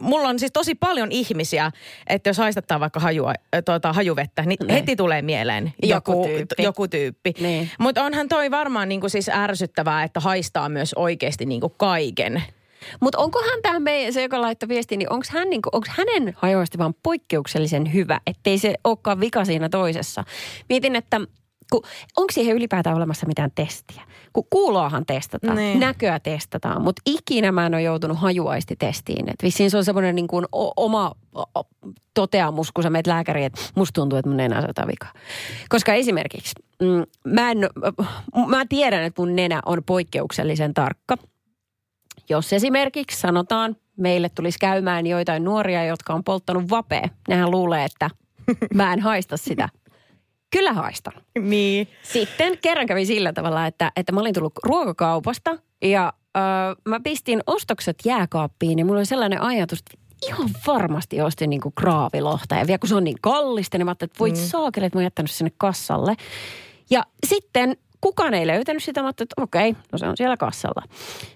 mulla 0.00 0.28
on 0.28 0.38
siis 0.38 0.52
tosi 0.52 0.74
paljon 0.74 1.12
ihmisiä, 1.12 1.70
että 2.06 2.30
jos 2.30 2.38
haistattaa 2.38 2.80
vaikka 2.80 3.00
hajua, 3.00 3.30
äh, 3.54 3.62
tuota, 3.64 3.92
hajuvettä, 3.92 4.42
niin 4.42 4.56
Niin. 4.60 4.70
heti 4.74 4.96
tulee 4.96 5.22
mieleen 5.22 5.72
Joku 5.82 6.12
joku, 6.12 6.24
tyyppi. 6.26 6.62
joku 6.62 6.88
tyyppi. 6.88 7.34
Niin. 7.40 7.70
Mutta 7.78 8.04
onhan 8.04 8.28
toi 8.28 8.50
varmaan 8.50 8.88
niinku 8.88 9.08
siis 9.08 9.28
ärsyttävää, 9.28 10.02
että 10.04 10.20
haistaa 10.20 10.68
myös 10.68 10.94
oikeasti 10.94 11.46
niinku 11.46 11.68
kaiken. 11.68 12.42
Mutta 13.00 13.18
onkohan 13.18 13.58
tämä 13.62 13.80
meidän, 13.80 14.12
se 14.12 14.22
joka 14.22 14.40
laittoi 14.40 14.68
viestin, 14.68 14.98
niin 14.98 15.12
onko 15.12 15.26
hän 15.30 15.50
niinku, 15.50 15.68
onks 15.72 15.88
hänen 15.88 16.34
hajoisesti 16.36 16.78
vaan 16.78 16.94
poikkeuksellisen 17.02 17.94
hyvä, 17.94 18.20
ettei 18.26 18.58
se 18.58 18.74
olekaan 18.84 19.20
vika 19.20 19.44
siinä 19.44 19.68
toisessa. 19.68 20.24
Mietin, 20.68 20.96
että 20.96 21.20
onko 22.16 22.32
siihen 22.32 22.56
ylipäätään 22.56 22.96
olemassa 22.96 23.26
mitään 23.26 23.50
testiä? 23.54 24.02
Kun 24.32 24.44
kuuloahan 24.50 25.06
testataan, 25.06 25.56
Niin. 25.56 25.80
näköä 25.80 26.20
testataan, 26.20 26.82
mutta 26.82 27.02
ikinä 27.06 27.52
mä 27.52 27.66
en 27.66 27.74
ole 27.74 27.82
joutunut 27.82 28.18
hajuaistitestiin. 28.18 29.28
Et 29.28 29.42
vissiin 29.42 29.70
se 29.70 29.76
on 29.76 29.84
semmoinen 29.84 30.14
niin 30.14 30.28
kuin 30.28 30.46
oma 30.76 31.12
toteamus, 32.14 32.72
kun 32.72 32.82
sä 32.82 32.90
meet 32.90 33.06
lääkäriin, 33.06 33.46
että 33.46 33.60
musta 33.74 34.00
tuntuu, 34.00 34.18
että 34.18 34.28
mun 34.28 34.36
nenässä 34.36 34.82
on 34.82 34.88
vikaa. 34.88 35.12
Koska 35.68 35.94
esimerkiksi 35.94 36.52
mm, 36.82 37.04
mä, 37.32 37.50
en, 37.50 37.58
mä 38.46 38.64
tiedän, 38.68 39.02
että 39.02 39.22
mun 39.22 39.36
nenä 39.36 39.60
on 39.66 39.82
poikkeuksellisen 39.86 40.74
tarkka. 40.74 41.16
Jos 42.28 42.52
esimerkiksi 42.52 43.20
sanotaan, 43.20 43.76
meille 43.96 44.28
tulisi 44.28 44.58
käymään 44.58 45.06
joitain 45.06 45.44
nuoria, 45.44 45.84
jotka 45.84 46.14
on 46.14 46.24
polttanut 46.24 46.70
vapea, 46.70 47.08
nehän 47.28 47.50
luulee, 47.50 47.84
että 47.84 48.10
mä 48.74 48.92
en 48.92 49.00
haista 49.00 49.36
sitä. 49.36 49.68
Kyllä 50.50 50.72
haistan. 50.72 51.12
Niin. 51.40 51.88
Sitten 52.02 52.58
kerran 52.62 52.86
kävi 52.86 53.06
sillä 53.06 53.32
tavalla, 53.32 53.66
että, 53.66 53.92
että 53.96 54.12
mä 54.12 54.20
olin 54.20 54.34
tullut 54.34 54.52
ruokakaupasta 54.64 55.58
ja 55.82 56.12
ö, 56.36 56.40
mä 56.88 57.00
pistin 57.00 57.40
ostokset 57.46 57.96
jääkaappiin 58.04 58.78
ja 58.78 58.84
mulla 58.84 58.98
oli 58.98 59.06
sellainen 59.06 59.42
ajatus, 59.42 59.78
että 59.78 60.06
ihan 60.26 60.50
varmasti 60.66 61.20
ostin 61.20 61.50
niinku 61.50 61.70
kraavilohta. 61.70 62.54
Ja 62.54 62.66
vielä 62.66 62.78
kun 62.78 62.88
se 62.88 62.94
on 62.94 63.04
niin 63.04 63.16
kallista, 63.20 63.78
niin 63.78 63.86
mä 63.86 63.90
ajattelin, 63.90 64.10
että 64.10 64.18
voit 64.18 64.34
mm. 64.34 64.40
saakeli, 64.40 64.86
että 64.86 64.96
mä 64.96 65.00
oon 65.00 65.06
jättänyt 65.06 65.30
sinne 65.30 65.52
kassalle. 65.58 66.14
Ja 66.90 67.02
sitten 67.26 67.76
kukaan 68.06 68.34
ei 68.34 68.46
löytänyt 68.46 68.82
sitä. 68.84 69.00
Mä 69.02 69.06
ajattelin, 69.06 69.26
että 69.26 69.42
okei, 69.42 69.76
no 69.92 69.98
se 69.98 70.06
on 70.06 70.16
siellä 70.16 70.36
kassalla. 70.36 70.82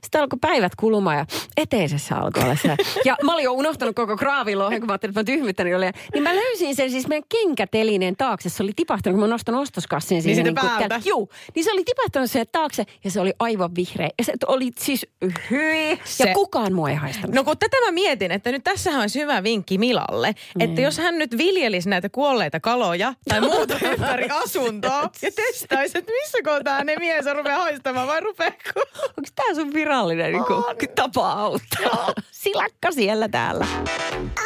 Sitten 0.02 0.20
alkoi 0.20 0.38
päivät 0.40 0.72
kulumaan 0.76 1.16
ja 1.16 1.26
eteisessä 1.56 2.16
alkoi 2.16 2.42
olla 2.42 2.56
se. 2.56 2.76
Ja 3.04 3.16
mä 3.22 3.32
olin 3.34 3.44
jo 3.44 3.52
unohtanut 3.52 3.96
koko 3.96 4.16
kraavilohen, 4.16 4.80
kun 4.80 4.86
mä 4.86 4.92
ajattelin, 4.92 5.10
että 5.10 5.20
mä 5.20 5.24
tyhmittänyt 5.36 5.74
oli. 5.74 5.86
Niin 6.14 6.22
mä 6.22 6.34
löysin 6.34 6.76
sen 6.76 6.90
siis 6.90 7.08
meidän 7.08 7.28
kenkätelineen 7.28 8.16
taakse. 8.16 8.48
Se 8.48 8.62
oli 8.62 8.72
tipahtanut, 8.76 9.14
kun 9.20 9.28
mä 9.28 9.32
nostan 9.32 9.54
ostoskassin 9.54 10.22
siihen. 10.22 10.44
kuin 10.44 10.54
päältä? 10.54 10.88
täällä- 10.88 11.02
Juu, 11.06 11.30
niin 11.54 11.64
se 11.64 11.72
oli 11.72 11.84
tipahtanut 11.84 12.30
sen 12.30 12.46
taakse 12.52 12.84
ja 13.04 13.10
se 13.10 13.20
oli 13.20 13.32
aivan 13.38 13.74
vihreä. 13.76 14.08
Ja 14.18 14.24
se 14.24 14.32
oli 14.46 14.70
siis 14.78 15.06
hyi. 15.50 15.90
Ja 15.90 15.96
Se- 16.04 16.32
kukaan 16.34 16.72
mua 16.72 16.90
ei 16.90 16.96
haistanut. 16.96 17.34
No 17.34 17.44
kun 17.44 17.58
tätä 17.58 17.76
mä 17.84 17.90
mietin, 17.90 18.30
että 18.32 18.52
nyt 18.52 18.64
tässähän 18.64 19.00
olisi 19.00 19.20
hyvä 19.20 19.42
vinkki 19.42 19.78
Milalle, 19.78 20.34
Niin. 20.58 20.68
että 20.70 20.80
jos 20.80 20.98
hän 20.98 21.18
nyt 21.18 21.38
viljelisi 21.38 21.88
näitä 21.88 22.08
kuolleita 22.08 22.60
kaloja 22.60 23.14
tai 23.28 23.40
muuta 23.40 23.74
ympäri 23.92 24.28
asuntoa 24.30 25.10
ja 25.22 25.30
testaisi, 25.36 25.98
että 25.98 26.12
missä 26.22 26.38
kohtaa 26.44 26.59
tää 26.64 26.84
ne 26.84 26.96
mies 26.98 27.26
on 27.26 27.36
rupea 27.36 27.58
haistamaan 27.58 28.08
vai 28.08 28.20
rupeeko? 28.20 28.70
Onko 29.02 29.30
tämä 29.34 29.54
sun 29.54 29.74
virallinen 29.74 30.32
niin 30.32 30.44
kuin, 30.44 30.64
tapa 30.94 31.32
auttaa? 31.32 32.12
Silakka 32.30 32.92
siellä 32.92 33.28
täällä. 33.28 33.66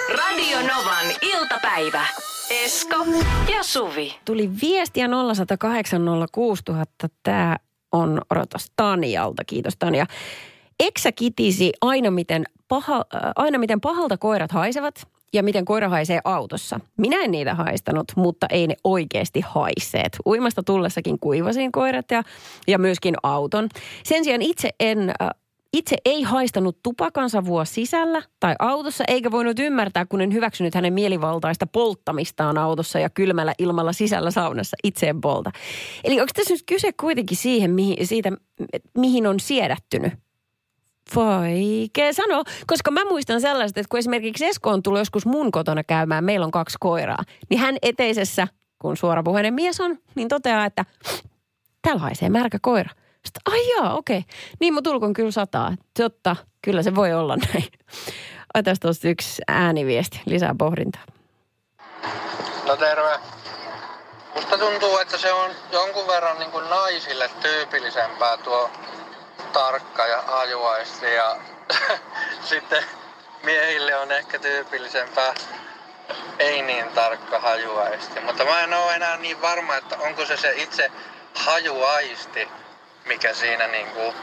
Radio 0.09 0.59
Novan 0.59 1.07
iltapäivä. 1.23 2.07
Esko 2.51 2.97
ja 3.55 3.63
Suvi. 3.63 4.17
Tuli 4.25 4.51
viestiä 4.63 5.09
0108 5.09 6.03
06000. 6.33 7.09
Tämä 7.23 7.57
on, 7.93 8.21
odotas, 8.31 8.73
Tanialta. 8.77 9.45
Kiitos 9.45 9.77
Tania. 9.79 10.07
Eksä 10.81 11.13
kitisi 11.13 11.73
aina 11.81 12.11
miten, 12.11 12.45
paha, 12.69 12.97
äh, 12.97 13.21
aina 13.37 13.59
miten 13.59 13.81
pahalta 13.81 14.17
koirat 14.17 14.53
haisevat 14.53 15.09
ja 15.35 15.43
miten 15.43 15.65
koira 15.65 15.89
haisee 15.89 16.21
autossa. 16.25 16.81
Minä 16.99 17.23
en 17.23 17.31
niitä 17.31 17.55
haistanut, 17.55 18.13
mutta 18.17 18.47
ei 18.51 18.67
ne 18.67 18.75
oikeasti 18.85 19.41
haiseet. 19.41 20.17
Uimasta 20.27 20.63
tullessakin 20.63 21.19
kuivasin 21.19 21.73
koirat 21.73 22.11
ja, 22.11 22.23
ja 22.69 22.79
myöskin 22.79 23.15
auton. 23.23 23.69
Sen 24.05 24.25
sijaan 24.25 24.43
itse 24.43 24.71
en 24.81 25.11
äh, 25.11 25.29
itse 25.73 25.97
ei 26.05 26.23
haistanut 26.23 26.79
tupakansavua 26.83 27.65
sisällä 27.65 28.23
tai 28.41 28.55
autossa, 28.59 29.05
eikä 29.09 29.31
voinut 29.31 29.59
ymmärtää, 29.59 30.07
kun 30.07 30.21
en 30.21 30.33
hyväksynyt 30.33 30.75
hänen 30.75 30.93
mielivaltaista 30.93 31.67
polttamistaan 31.67 32.59
autossa 32.59 32.99
ja 32.99 33.11
kylmällä 33.11 33.55
ilmalla 33.59 33.93
sisällä 33.93 34.31
saunassa 34.31 34.77
itseen 34.85 35.21
polta. 35.21 35.51
Eli 36.05 36.21
onko 36.21 36.31
tässä 36.35 36.55
nyt 36.55 36.63
kyse 36.67 36.91
kuitenkin 37.01 37.37
siihen, 37.37 37.71
mihin, 37.71 38.07
siitä, 38.07 38.33
mihin 38.99 39.27
on 39.27 39.41
siedättynyt? 39.41 40.13
Vaikea 41.17 42.13
sanoa, 42.13 42.43
koska 42.67 42.91
mä 42.91 43.05
muistan 43.05 43.41
sellaista, 43.41 43.81
että 43.81 43.89
kun 43.89 43.99
esimerkiksi 43.99 44.47
Esko 44.47 44.71
on 44.71 44.83
tullut 44.83 44.99
joskus 44.99 45.27
mun 45.27 45.53
kotona 45.53 45.85
käymään, 45.85 46.25
meillä 46.25 46.45
on 46.45 46.51
kaksi 46.51 46.77
koiraa, 46.81 47.25
niin 47.51 47.61
hän 47.61 47.77
eteisessä, 47.83 48.49
kun 48.79 48.97
suorapuheinen 48.97 49.55
mies 49.55 49.81
on, 49.81 49.99
niin 50.15 50.29
toteaa, 50.29 50.65
että 50.65 50.85
täällä 51.83 52.03
haisee 52.03 52.29
märkä 52.29 52.59
koira. 52.63 52.91
Sitten, 53.25 53.53
ai 53.53 53.71
jaa, 53.71 53.95
okei. 53.95 54.25
Niin 54.61 54.75
mun 54.75 54.83
tulkon 54.83 55.13
kyllä 55.13 55.31
sataa. 55.31 55.77
Totta, 55.99 56.37
kyllä 56.63 56.83
se 56.83 56.95
voi 56.95 57.13
olla 57.13 57.37
näin. 57.37 57.65
Otas 58.55 58.81
tuosta 58.81 59.09
yksi 59.09 59.43
ääniviesti, 59.49 60.21
lisää 60.27 60.55
pohdintaa. 60.59 61.03
No 62.67 62.77
terve. 62.77 63.19
Musta 64.35 64.59
tuntuu, 64.59 64.99
että 64.99 65.19
se 65.19 65.33
on 65.33 65.51
jonkun 65.73 66.07
verran 66.07 66.39
niin 66.39 66.51
kuin 66.51 66.71
naisille 66.71 67.31
tyypillisempää 67.43 68.37
tuo 68.37 68.71
tarkka 69.55 70.07
ja 70.07 70.23
hajuaisti 70.23 71.15
ja 71.15 71.37
sitten 72.51 72.85
miehille 73.43 73.97
on 73.97 74.13
ehkä 74.13 74.39
tyypillisempää 74.39 75.35
ei 76.39 76.63
niin 76.63 76.89
tarkka 76.89 77.39
hajuaisti. 77.39 78.21
Mutta 78.21 78.45
mä 78.45 78.61
en 78.61 78.75
ole 78.75 78.95
enää 78.95 79.17
niin 79.17 79.43
varma, 79.43 79.77
että 79.77 79.97
onko 79.99 80.27
se 80.27 80.37
se 80.37 80.53
itse 80.57 80.91
hajuaisti, 81.35 82.49
mikä 83.05 83.35
siinä 83.35 83.67
niin 83.67 83.87
kuin 83.87 84.15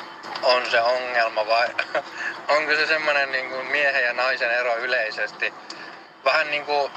on 0.43 0.71
se 0.71 0.81
ongelma 0.81 1.47
vai 1.47 1.67
onko 2.57 2.71
se 2.75 2.87
semmoinen 2.87 3.31
niin 3.31 3.49
kuin 3.49 3.65
miehen 3.65 4.03
ja 4.03 4.13
naisen 4.13 4.51
ero 4.51 4.77
yleisesti. 4.77 5.53
Vähän 6.25 6.51
niin 6.51 6.65
kuin 6.65 6.91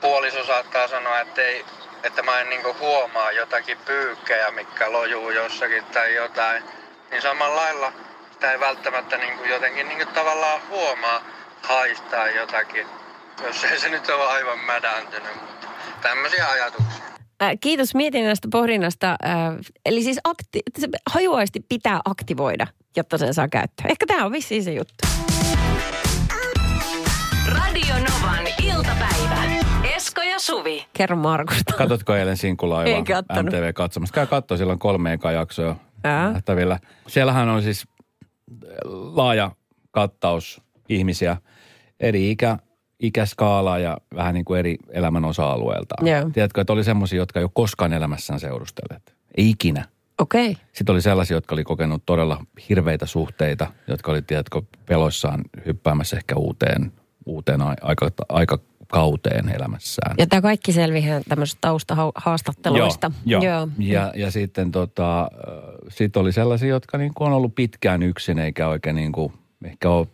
puoliso 0.00 0.44
saattaa 0.44 0.88
sanoa, 0.88 1.20
että, 1.20 1.42
ei, 1.42 1.64
että 2.02 2.22
mä 2.22 2.40
en 2.40 2.48
niin 2.50 2.62
kuin 2.62 2.78
huomaa 2.78 3.32
jotakin 3.32 3.78
pyykkejä, 3.78 4.50
mikä 4.50 4.92
lojuu 4.92 5.30
jossakin 5.30 5.84
tai 5.84 6.14
jotain. 6.14 6.79
Niin 7.10 7.22
samalla 7.22 7.56
lailla 7.56 7.92
sitä 8.32 8.52
ei 8.52 8.60
välttämättä 8.60 9.16
niin 9.16 9.38
kuin 9.38 9.50
jotenkin 9.50 9.88
niin 9.88 9.98
kuin 9.98 10.14
tavallaan 10.14 10.60
huomaa 10.70 11.20
haistaa 11.62 12.28
jotakin, 12.28 12.86
jos 13.46 13.64
ei 13.64 13.78
se 13.78 13.88
nyt 13.88 14.08
ole 14.08 14.24
aivan 14.24 14.58
mädäntynyt. 14.58 15.34
Mutta 15.40 15.66
tämmöisiä 16.02 16.48
ajatuksia. 16.48 17.04
Äh, 17.42 17.50
kiitos 17.60 17.94
mietinnästä, 17.94 18.48
pohdinnasta. 18.52 19.10
Äh, 19.10 19.56
eli 19.86 20.02
siis 20.02 20.18
akti- 20.28 20.62
se 20.78 20.88
hajuaisti 21.10 21.60
pitää 21.68 22.00
aktivoida, 22.04 22.66
jotta 22.96 23.18
sen 23.18 23.34
saa 23.34 23.48
käyttöön. 23.48 23.90
Ehkä 23.90 24.06
tämä 24.06 24.24
on 24.24 24.32
vissiin 24.32 24.64
se 24.64 24.72
juttu. 24.72 24.94
Radio 27.48 27.94
Novan 27.94 28.46
iltapäivä. 28.62 29.42
Esko 29.96 30.22
ja 30.22 30.38
Suvi. 30.38 30.86
Kerro 30.92 31.16
Markusta. 31.16 31.74
Katotko 31.76 32.14
eilen 32.14 32.36
kattonut. 33.04 33.52
MTV 33.52 33.72
katsomassa? 33.72 34.14
Käy 34.14 34.26
katsoa, 34.26 34.56
siellä 34.56 34.72
on 34.72 34.78
kolme 34.78 35.12
eka 35.12 35.32
jaksoa 35.32 35.76
Ää. 36.04 36.32
nähtävillä. 36.32 36.78
Siellähän 37.08 37.48
on 37.48 37.62
siis 37.62 37.88
laaja 38.84 39.50
kattaus 39.90 40.62
ihmisiä, 40.88 41.36
eri 42.00 42.30
ikä, 42.30 42.58
ikäskaalaa 43.00 43.78
ja 43.78 43.96
vähän 44.14 44.34
niin 44.34 44.44
kuin 44.44 44.58
eri 44.58 44.76
elämän 44.88 45.24
osa-alueelta. 45.24 45.94
Joo. 46.02 46.30
Tiedätkö, 46.32 46.60
että 46.60 46.72
oli 46.72 46.84
semmoisia, 46.84 47.18
jotka 47.18 47.40
ei 47.40 47.44
ole 47.44 47.50
koskaan 47.54 47.92
elämässään 47.92 48.40
seurustelleet. 48.40 49.16
Ei 49.36 49.50
ikinä. 49.50 49.84
Okei. 50.18 50.50
Okay. 50.50 50.64
Sitten 50.72 50.92
oli 50.92 51.02
sellaisia, 51.02 51.36
jotka 51.36 51.54
oli 51.54 51.64
kokenut 51.64 52.02
todella 52.06 52.44
hirveitä 52.68 53.06
suhteita, 53.06 53.72
jotka 53.88 54.12
oli, 54.12 54.22
tiedätkö, 54.22 54.62
peloissaan 54.86 55.44
hyppäämässä 55.66 56.16
ehkä 56.16 56.36
uuteen, 56.36 56.92
uuteen 57.26 57.62
ai- 57.62 57.76
aika, 58.28 58.58
aikakauteen 58.92 59.48
elämässään. 59.48 60.14
Ja 60.18 60.26
tämä 60.26 60.42
kaikki 60.42 60.72
selviää 60.72 61.20
tämmöisistä 61.28 61.58
taustahaastatteluista. 61.60 63.12
Joo, 63.26 63.42
joo. 63.42 63.52
Joo. 63.52 63.68
Ja, 63.78 64.12
ja 64.16 64.30
sitten 64.30 64.70
tota, 64.70 65.30
sit 65.88 66.16
oli 66.16 66.32
sellaisia, 66.32 66.68
jotka 66.68 66.98
niin 66.98 67.14
kuin 67.14 67.26
on 67.26 67.34
ollut 67.34 67.54
pitkään 67.54 68.02
yksin 68.02 68.38
eikä 68.38 68.68
oikein 68.68 68.96
niin 68.96 69.12
kuin, 69.12 69.32
ehkä 69.64 69.90
ole 69.90 70.06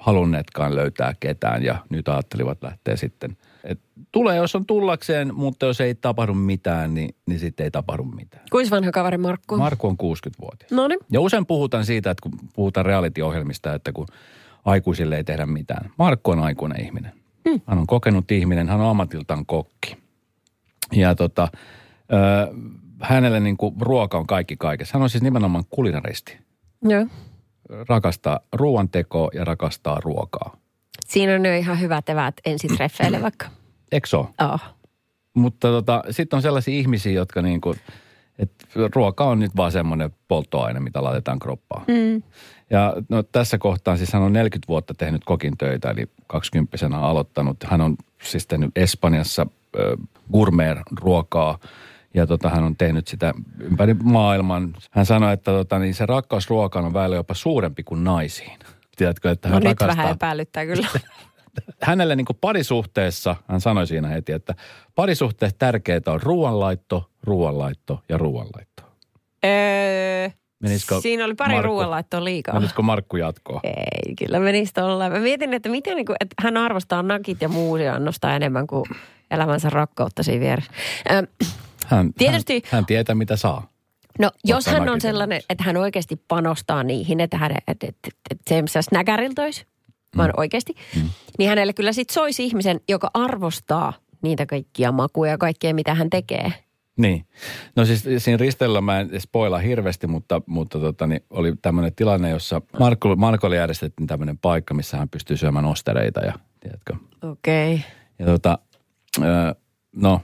halunneetkaan 0.00 0.74
löytää 0.74 1.14
ketään 1.20 1.62
ja 1.62 1.76
nyt 1.90 2.08
ajattelivat 2.08 2.62
lähteä 2.62 2.96
sitten. 2.96 3.36
Et 3.64 3.80
tulee, 4.12 4.36
jos 4.36 4.56
on 4.56 4.66
tullakseen, 4.66 5.34
mutta 5.34 5.66
jos 5.66 5.80
ei 5.80 5.94
tapahdu 5.94 6.34
mitään, 6.34 6.94
niin, 6.94 7.14
niin 7.26 7.38
sitten 7.38 7.64
ei 7.64 7.70
tapahdu 7.70 8.04
mitään. 8.04 8.42
Kuinka 8.50 8.76
vanha 8.76 8.90
kaveri 8.90 9.18
Markku? 9.18 9.56
Markku 9.56 9.86
on 9.86 9.96
60-vuotias. 10.02 10.70
No 10.70 10.88
niin. 10.88 11.00
Ja 11.12 11.20
usein 11.20 11.46
puhutaan 11.46 11.84
siitä, 11.84 12.10
että 12.10 12.22
kun 12.22 12.32
puhutaan 12.54 12.86
reality-ohjelmista, 12.86 13.74
että 13.74 13.92
kun 13.92 14.06
aikuisille 14.64 15.16
ei 15.16 15.24
tehdä 15.24 15.46
mitään. 15.46 15.90
Markku 15.98 16.30
on 16.30 16.38
aikuinen 16.38 16.84
ihminen. 16.84 17.23
Hmm. 17.48 17.60
Hän 17.66 17.78
on 17.78 17.86
kokenut 17.86 18.30
ihminen, 18.30 18.68
hän 18.68 18.80
on 18.80 18.90
ammatiltaan 18.90 19.46
kokki. 19.46 19.96
Ja 20.92 21.14
tota, 21.14 21.48
ö, 22.12 22.54
hänelle 23.00 23.40
niin 23.40 23.56
kuin 23.56 23.74
ruoka 23.80 24.18
on 24.18 24.26
kaikki 24.26 24.56
kaikessa. 24.56 24.92
Hän 24.94 25.02
on 25.02 25.10
siis 25.10 25.22
nimenomaan 25.22 25.64
kulinaristi. 25.70 26.38
Joo. 26.82 27.06
Rakastaa 27.88 28.40
ruoantekoa 28.52 29.30
ja 29.34 29.44
rakastaa 29.44 30.00
ruokaa. 30.00 30.56
Siinä 31.06 31.34
on 31.34 31.44
jo 31.44 31.56
ihan 31.56 31.80
hyvät 31.80 32.08
eväät 32.08 32.34
ensitreffeille 32.44 33.22
vaikka. 33.22 33.46
Eikö 33.92 34.08
se? 34.08 34.16
Oh. 34.16 34.60
Mutta 35.34 35.68
tota, 35.68 36.04
sitten 36.10 36.36
on 36.36 36.42
sellaisia 36.42 36.74
ihmisiä, 36.78 37.12
jotka 37.12 37.42
niin 37.42 37.60
kuin, 37.60 37.76
että 38.38 38.66
ruoka 38.94 39.24
on 39.24 39.38
nyt 39.38 39.56
vaan 39.56 39.72
semmoinen 39.72 40.10
polttoaine, 40.28 40.80
mitä 40.80 41.02
laitetaan 41.02 41.38
kroppaan. 41.38 41.84
Mm. 41.88 42.22
Ja 42.70 42.96
no, 43.08 43.22
tässä 43.22 43.58
kohtaa 43.58 43.96
siis 43.96 44.12
hän 44.12 44.22
on 44.22 44.32
40 44.32 44.68
vuotta 44.68 44.94
tehnyt 44.94 45.24
kokin 45.24 45.58
töitä, 45.58 45.90
eli 45.90 46.06
20 46.26 46.76
aloittanut. 46.92 47.56
Hän 47.64 47.80
on 47.80 47.96
siis 48.22 48.46
tehnyt 48.46 48.70
Espanjassa 48.76 49.42
äh, 49.42 50.06
gourmet-ruokaa 50.32 51.58
ja 52.14 52.26
tota, 52.26 52.48
hän 52.48 52.64
on 52.64 52.76
tehnyt 52.76 53.08
sitä 53.08 53.34
ympäri 53.60 53.94
maailman. 53.94 54.74
Hän 54.90 55.06
sanoi, 55.06 55.32
että 55.32 55.50
tota, 55.50 55.78
niin 55.78 55.94
se 55.94 56.06
rakkaus 56.06 56.50
ruokaan 56.50 56.84
on 56.84 56.94
välillä 56.94 57.16
jopa 57.16 57.34
suurempi 57.34 57.82
kuin 57.82 58.04
naisiin. 58.04 58.58
Tiedätkö, 58.96 59.30
että 59.30 59.48
No 59.48 59.54
hän 59.54 59.62
nyt 59.62 59.80
rakastaa 59.80 59.96
vähän 59.96 60.12
epäilyttää 60.12 60.66
kyllä. 60.66 60.88
hänelle 61.82 62.16
niin 62.16 62.26
parisuhteessa, 62.40 63.36
hän 63.48 63.60
sanoi 63.60 63.86
siinä 63.86 64.08
heti, 64.08 64.32
että 64.32 64.54
parisuhteessa 64.94 65.58
tärkeää 65.58 66.00
on 66.06 66.22
ruoanlaitto, 66.22 67.10
ruoanlaitto 67.22 68.02
ja 68.08 68.18
ruoanlaitto. 68.18 68.82
öö, 69.44 70.28
Menisikö 70.62 71.00
siinä 71.00 71.24
oli 71.24 71.34
pari 71.34 71.54
Markku- 71.54 71.66
ruoanlaittoa 71.66 72.24
liikaa. 72.24 72.54
Menisikö 72.54 72.82
Markku 72.82 73.16
jatkoa? 73.16 73.60
Ei, 73.64 74.14
kyllä 74.18 74.40
menisi 74.40 74.72
tolleen. 74.72 75.12
Mä 75.12 75.18
mietin, 75.18 75.54
että 75.54 75.68
miten 75.68 75.96
niin 75.96 76.06
kuin, 76.06 76.16
että 76.20 76.34
hän 76.42 76.56
arvostaa 76.56 77.02
nakit 77.02 77.42
ja 77.42 77.48
muusia 77.48 77.94
annostaa 77.94 78.36
enemmän 78.36 78.66
kuin 78.66 78.84
elämänsä 79.30 79.70
rakkautta 79.70 80.22
siinä 80.22 80.40
vieressä. 80.40 80.72
Ö, 81.12 81.26
Hän, 81.86 82.12
Tietysti- 82.18 82.62
hän, 82.64 82.78
hän 82.78 82.86
tietää 82.86 83.14
mitä 83.14 83.36
saa. 83.36 83.68
No 84.18 84.30
jos 84.44 84.66
Ottaa 84.68 84.80
hän 84.80 84.88
on 84.88 85.00
sellainen, 85.00 85.40
että 85.50 85.64
hän 85.64 85.76
oikeasti 85.76 86.16
panostaa 86.28 86.82
niihin, 86.82 87.20
että, 87.20 87.36
hän, 87.38 87.50
että, 87.50 87.86
että, 87.86 87.86
että, 87.90 88.10
että 88.30 88.70
se 88.72 88.82
snäkäriltä 88.82 89.42
olisi, 89.42 89.66
vaan 90.16 90.30
oikeasti, 90.36 90.74
Mm. 90.96 91.08
niin 91.38 91.48
hänelle 91.48 91.72
kyllä 91.72 91.92
sit 91.92 92.10
soisi 92.10 92.44
ihmisen, 92.44 92.80
joka 92.88 93.10
arvostaa 93.14 93.92
niitä 94.22 94.46
kaikkia 94.46 94.92
makuja 94.92 95.30
ja 95.30 95.38
kaikkea, 95.38 95.74
mitä 95.74 95.94
hän 95.94 96.10
tekee. 96.10 96.52
Niin. 96.96 97.26
No 97.76 97.84
siis 97.84 98.04
siinä 98.18 98.36
risteilyllä 98.36 98.80
mä 98.80 99.00
en 99.00 99.20
spoilaa 99.20 99.58
hirveästi, 99.58 100.06
mutta, 100.06 100.42
mutta 100.46 100.80
tota, 100.80 101.06
niin 101.06 101.20
oli 101.30 101.52
tämmöinen 101.62 101.94
tilanne, 101.94 102.30
jossa 102.30 102.62
Marko, 102.80 103.16
Markolle 103.16 103.56
järjestettiin 103.56 104.06
tämmöinen 104.06 104.38
paikka, 104.38 104.74
missä 104.74 104.96
hän 104.96 105.08
pystyy 105.08 105.36
syömään 105.36 105.64
ostereita 105.64 106.20
ja 106.20 106.32
tiedätkö. 106.60 106.94
Okei. 107.22 107.74
Okay. 107.74 107.86
Ja 108.18 108.26
tota, 108.26 108.58
ö, 109.22 109.54
no, 109.96 110.20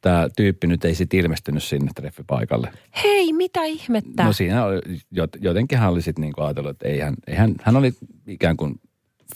tämä 0.00 0.28
tyyppi 0.36 0.66
nyt 0.66 0.84
ei 0.84 0.94
sitten 0.94 1.20
ilmestynyt 1.20 1.62
sinne 1.62 1.90
treffipaikalle. 1.96 2.70
Hei, 3.04 3.32
mitä 3.32 3.64
ihmettä? 3.64 4.24
No 4.24 4.32
siinä 4.32 4.64
oli, 4.64 4.78
jot- 5.14 5.38
jotenkin 5.40 5.78
hän 5.78 5.90
oli 5.90 6.02
sitten 6.02 6.22
niinku 6.22 6.42
ajatellut, 6.42 6.70
että 6.70 6.88
ei 6.88 6.98
hän, 7.00 7.14
ei 7.26 7.34
hän, 7.34 7.54
hän 7.62 7.76
oli 7.76 7.92
ikään 8.26 8.56
kuin 8.56 8.80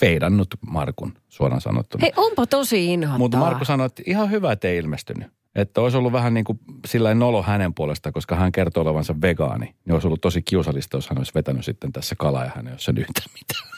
feidannut 0.00 0.49
Markun 0.70 1.12
suoraan 1.28 1.61
sanottuna. 1.61 2.02
Hei, 2.02 2.12
onpa 2.16 2.46
tosi 2.46 2.92
inhottavaa. 2.92 3.18
Mutta 3.18 3.38
Markku 3.38 3.64
sanoi, 3.64 3.87
että 3.87 4.02
ihan 4.06 4.30
hyvä, 4.30 4.52
että 4.52 4.68
ei 4.68 4.76
ilmestynyt. 4.78 5.32
Että 5.54 5.80
olisi 5.80 5.96
ollut 5.96 6.12
vähän 6.12 6.34
niin 6.34 6.44
kuin 6.44 6.58
sillä 6.87 7.14
nolo 7.14 7.42
hänen 7.42 7.75
puolesta, 7.75 8.12
koska 8.12 8.37
hän 8.37 8.52
kertoo 8.52 8.82
olevansa 8.82 9.14
vegaani. 9.22 9.75
Niin 9.84 9.92
olisi 9.94 10.06
ollut 10.06 10.20
tosi 10.20 10.42
kiusallista, 10.42 10.96
jos 10.96 11.08
hän 11.08 11.18
olisi 11.18 11.32
vetänyt 11.34 11.64
sitten 11.64 11.92
tässä 11.92 12.14
kalaa 12.18 12.44
ja 12.44 12.50
hän 12.56 12.66
ei 12.66 12.72
olisi 12.72 12.90
yhtään 12.90 13.26
mitään. 13.34 13.72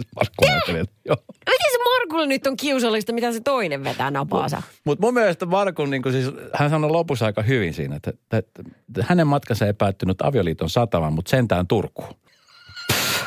Markku 0.16 0.44
ajatteli, 0.48 0.78
että 0.78 0.94
joo. 1.04 1.16
Miten 1.28 1.72
se 1.72 1.78
Markulle 1.84 2.26
nyt 2.26 2.46
on 2.46 2.56
kiusallista, 2.56 3.12
mitä 3.12 3.32
se 3.32 3.40
toinen 3.40 3.84
vetää 3.84 4.10
napaansa? 4.10 4.62
Mutta 4.84 5.06
mun 5.06 5.14
mielestä 5.14 5.46
Markun, 5.46 5.90
niin 5.90 6.02
siis, 6.10 6.26
hän 6.54 6.70
sanoi 6.70 6.90
lopussa 6.90 7.26
aika 7.26 7.42
hyvin 7.42 7.74
siinä, 7.74 7.96
että, 7.96 8.10
että, 8.10 8.38
että 8.38 9.04
hänen 9.08 9.26
matkansa 9.26 9.66
ei 9.66 9.72
päättynyt 9.72 10.22
avioliiton 10.22 10.70
satamaan, 10.70 11.12
mutta 11.12 11.30
sentään 11.30 11.66
Turkuun. 11.66 12.14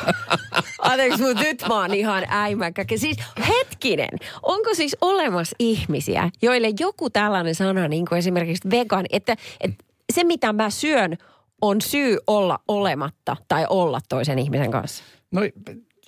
Anteeksi, 0.78 1.22
mutta 1.22 1.42
nyt 1.42 1.64
mä 1.68 1.80
oon 1.80 1.94
ihan 1.94 2.24
äimäkkä. 2.28 2.84
Siis 2.96 3.16
hetkinen, 3.48 4.18
onko 4.42 4.74
siis 4.74 4.96
olemassa 5.00 5.56
ihmisiä, 5.58 6.30
joille 6.42 6.68
joku 6.80 7.10
tällainen 7.10 7.54
sana, 7.54 7.88
niin 7.88 8.06
kuin 8.06 8.18
esimerkiksi 8.18 8.70
vegan, 8.70 9.06
että, 9.10 9.36
että 9.60 9.84
se 10.12 10.24
mitä 10.24 10.52
mä 10.52 10.70
syön 10.70 11.16
on 11.62 11.80
syy 11.80 12.18
olla 12.26 12.58
olematta 12.68 13.36
tai 13.48 13.66
olla 13.70 14.00
toisen 14.08 14.38
ihmisen 14.38 14.70
kanssa? 14.70 15.04
No 15.30 15.40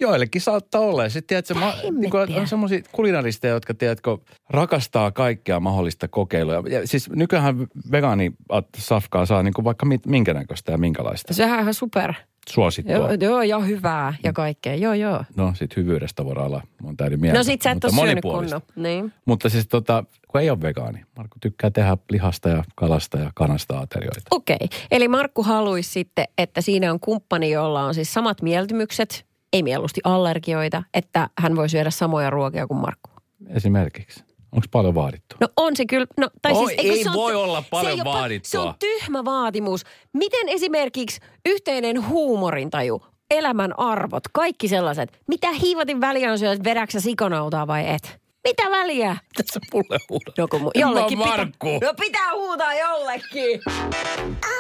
joillekin 0.01 0.41
saattaa 0.41 0.81
olla. 0.81 1.09
Sitten 1.09 1.27
tiedätkö, 1.27 1.55
ma, 1.55 1.75
niin 2.01 2.11
kuin, 2.11 2.37
on 2.41 2.47
semmoisia 2.47 2.81
kulinaristeja, 2.93 3.55
jotka 3.55 3.75
tiedätkö, 3.75 4.19
rakastaa 4.51 5.11
kaikkea 5.11 5.61
mahdollista 5.61 6.09
kokeilua. 6.09 6.63
Ja 6.71 6.87
siis 6.87 7.11
nykyään 7.11 7.67
vegaani 7.93 8.33
safkaa 8.79 9.27
saa 9.27 9.43
niin 9.43 9.55
kuin 9.55 9.65
vaikka 9.65 9.87
mit, 9.87 10.07
minkä 10.07 10.35
näköistä 10.35 10.73
ja 10.73 10.79
minkälaista. 10.79 11.35
Sehän 11.35 11.55
on 11.55 11.63
ihan 11.63 11.75
super. 11.75 12.15
Suosittua. 12.51 12.95
Joo, 12.95 13.13
joo, 13.21 13.43
ja 13.43 13.59
hyvää 13.59 14.15
ja 14.25 14.33
kaikkea. 14.33 14.75
Joo, 14.75 14.95
joo. 14.95 15.25
No 15.37 15.53
sit 15.55 15.77
hyvyydestä 15.77 16.25
voidaan 16.25 16.47
olla 16.47 16.63
monta 16.83 17.07
eri 17.07 17.17
mieltä. 17.17 17.39
No 17.39 17.43
sit 17.45 17.63
sä 17.63 17.71
et 17.71 17.85
ole 17.85 17.93
syönyt 17.93 18.23
kunnon. 18.23 18.61
Niin. 18.77 19.13
Mutta 19.25 19.49
siis 19.49 19.69
tota, 19.69 20.05
kun 20.29 20.41
ei 20.41 20.51
ole 20.51 20.61
vegaani. 20.63 21.05
Markku 21.17 21.37
tykkää 21.41 21.71
tehdä 21.71 21.97
lihasta 22.11 22.49
ja 22.49 22.65
kalasta 22.75 23.19
ja 23.19 23.31
kanasta 23.35 23.79
aterioita. 23.79 24.21
Okei, 24.31 24.69
eli 24.91 25.09
Markku 25.09 25.43
haluaisi 25.43 25.91
sitten, 25.91 26.25
että 26.39 26.61
siinä 26.61 26.93
on 26.93 27.01
kumppani, 27.01 27.51
jolla 27.51 27.85
on 27.85 27.95
siis 27.95 28.15
samat 28.15 28.43
mieltymykset, 28.43 29.27
ei 29.53 29.63
mieluusti 29.63 30.01
allergioita, 30.05 30.83
että 30.95 31.29
hän 31.39 31.57
voi 31.57 31.69
syödä 31.69 31.91
samoja 31.91 32.31
ruokia 32.31 32.67
kuin 32.67 32.81
Markku. 32.81 33.11
Esimerkiksi. 33.49 34.26
Onko 34.57 34.67
paljon 34.71 34.95
vaadittu? 34.95 35.37
No 35.41 35.49
on 35.57 35.77
se 35.77 35.87
kyllä. 35.87 36.07
No, 36.21 36.31
tai 36.43 36.53
Oi, 36.53 36.67
siis, 36.67 36.79
eikö 36.79 36.95
ei 36.97 37.03
se 37.03 37.09
on- 37.11 37.15
voi 37.17 37.35
olla 37.35 37.61
se 37.63 37.67
paljon 37.71 37.99
pa- 38.01 38.05
vaadittua. 38.05 38.49
Se 38.51 38.59
on 38.59 38.75
tyhmä 38.79 39.25
vaatimus. 39.25 39.83
Miten 40.13 40.49
esimerkiksi 40.49 41.21
yhteinen 41.47 42.09
huumorintaju, 42.09 43.03
elämän 43.31 43.79
arvot, 43.79 44.23
kaikki 44.33 44.69
sellaiset. 44.69 45.21
Mitä 45.29 45.53
hiivatin 45.53 46.01
väliä 46.01 46.33
on 46.33 46.39
syödä, 46.39 46.65
vedäksä 46.65 47.01
sikonautaa 47.01 47.67
vai 47.67 47.89
et? 47.89 48.21
Mitä 48.49 48.71
väliä? 48.71 49.17
Tässä 49.37 49.61
mulle 49.73 49.99
huudat. 50.11 50.39
Joku, 50.39 50.57
mu- 50.59 50.71
En 50.75 50.83
mä 50.85 50.91
jollekin 50.91 51.19
pitää, 51.19 51.45
no 51.89 51.95
pitää 52.01 52.31
huutaa 52.35 52.75
jollekin. 52.75 53.61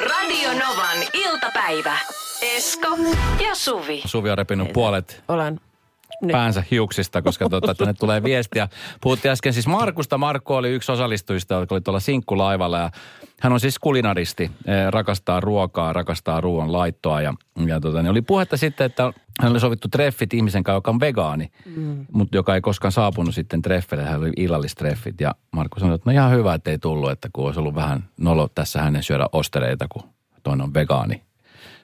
Radio 0.00 0.48
Novan 0.52 0.98
iltapäivä. 1.14 1.98
Esko 2.42 2.88
ja 3.44 3.54
Suvi. 3.54 4.02
Suvi 4.06 4.30
on 4.30 4.38
repinut 4.38 4.72
puolet 4.72 5.22
Olen 5.28 5.60
nyt. 6.22 6.32
päänsä 6.32 6.62
hiuksista, 6.70 7.22
koska 7.22 7.48
tota, 7.48 7.74
tänne 7.74 7.94
tulee 7.94 8.22
viestiä. 8.22 8.68
Puhuttiin 9.00 9.32
äsken 9.32 9.52
siis 9.52 9.66
Markusta. 9.66 10.18
Markku 10.18 10.54
oli 10.54 10.70
yksi 10.70 10.92
osallistujista, 10.92 11.54
joka 11.54 11.74
oli 11.74 11.80
tuolla 11.80 12.00
sinkkulaivalla 12.00 12.78
ja 12.78 12.90
hän 13.40 13.52
on 13.52 13.60
siis 13.60 13.78
kulinaristi, 13.78 14.44
eh, 14.44 14.88
rakastaa 14.90 15.40
ruokaa, 15.40 15.92
rakastaa 15.92 16.40
ruoan 16.40 16.72
laittoa 16.72 17.20
ja, 17.20 17.34
ja 17.66 17.80
tota, 17.80 18.02
niin 18.02 18.10
oli 18.10 18.22
puhetta 18.22 18.56
sitten, 18.56 18.84
että 18.84 19.12
hän 19.42 19.52
oli 19.52 19.60
sovittu 19.60 19.88
treffit 19.88 20.34
ihmisen 20.34 20.64
kanssa, 20.64 20.76
joka 20.76 20.90
on 20.90 21.00
vegaani, 21.00 21.50
mm. 21.76 22.06
mutta 22.12 22.36
joka 22.36 22.54
ei 22.54 22.60
koskaan 22.60 22.92
saapunut 22.92 23.34
sitten 23.34 23.62
treffeille. 23.62 24.04
Hän 24.04 24.20
oli 24.20 24.32
illallistreffit 24.36 25.20
ja 25.20 25.34
Markku 25.52 25.80
sanoi, 25.80 25.94
että 25.94 26.10
no 26.10 26.14
ihan 26.14 26.32
hyvä, 26.32 26.54
että 26.54 26.70
ei 26.70 26.78
tullut, 26.78 27.10
että 27.10 27.28
kun 27.32 27.46
olisi 27.46 27.60
ollut 27.60 27.74
vähän 27.74 28.04
nolo 28.16 28.48
tässä 28.54 28.82
hänen 28.82 29.02
syödä 29.02 29.26
ostereita, 29.32 29.86
kun 29.88 30.02
toinen 30.42 30.64
on 30.64 30.74
vegaani. 30.74 31.25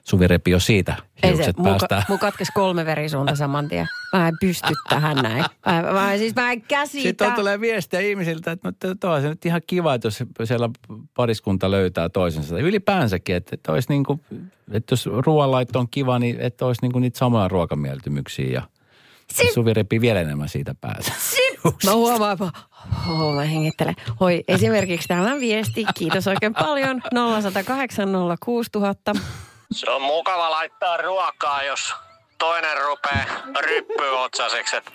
Suvi 0.03 0.27
repi 0.27 0.51
jo 0.51 0.59
siitä 0.59 0.95
Ei 1.23 1.29
hiukset 1.29 1.55
se, 1.55 1.61
mun, 1.61 1.77
mun 2.09 2.19
katkes 2.19 2.47
kolme 2.53 2.85
verisuunta 2.85 3.35
saman 3.35 3.67
tien. 3.67 3.87
Mä 4.13 4.27
en 4.27 4.37
pysty 4.39 4.73
tähän 4.89 5.17
näin. 5.17 5.45
Mä, 5.65 5.81
mä, 5.93 6.17
siis 6.17 6.35
mä 6.35 6.51
en 6.51 6.61
käsitä. 6.61 7.03
Sitten 7.03 7.27
on 7.27 7.33
tulee 7.33 7.59
viestiä 7.59 7.99
ihmisiltä, 7.99 8.51
että 8.51 8.69
no, 9.03 9.13
on 9.13 9.21
se 9.21 9.29
nyt 9.29 9.45
ihan 9.45 9.61
kiva, 9.67 9.93
että 9.93 10.07
jos 10.07 10.23
siellä 10.43 10.69
pariskunta 11.15 11.71
löytää 11.71 12.09
toisensa. 12.09 12.59
Ylipäänsäkin, 12.59 13.35
että, 13.35 13.49
että, 13.53 13.71
olisi 13.71 13.89
niin 13.89 14.03
kuin, 14.03 14.21
että 14.71 14.93
jos 14.93 15.05
ruoanlaitto 15.05 15.79
on 15.79 15.87
kiva, 15.91 16.19
niin 16.19 16.39
että 16.39 16.65
olisi 16.65 16.81
niin 16.81 16.91
kuin 16.91 17.01
niitä 17.01 17.19
samoja 17.19 17.47
ruokamieltymyksiä. 17.47 18.47
Ja 18.47 18.61
Siis- 19.33 19.53
Suvi 19.53 19.73
repii 19.73 20.01
vielä 20.01 20.21
enemmän 20.21 20.49
siitä 20.49 20.75
päästä. 20.81 21.11
Mä 21.85 21.93
huomaan, 21.93 22.33
että 22.33 22.59
oh, 23.09 23.35
mä 23.35 23.41
hengittelen. 23.41 23.95
Hoi, 24.19 24.43
esimerkiksi 24.47 25.07
tämä 25.07 25.39
viesti, 25.39 25.85
kiitos 25.95 26.27
oikein 26.27 26.53
paljon, 26.53 27.01
0108 27.41 28.09
06000. 28.45 29.13
Se 29.73 29.91
on 29.91 30.01
mukava 30.01 30.51
laittaa 30.51 30.97
ruokaa, 30.97 31.63
jos 31.63 31.93
toinen 32.37 32.77
rupeaa 32.77 33.25
ryppyotsaseksi, 33.59 34.75
että 34.75 34.91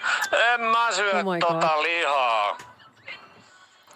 en 0.54 0.60
mä 0.60 0.92
syö 0.92 1.12
Oh 1.12 1.38
tota 1.40 1.82
lihaa. 1.82 2.58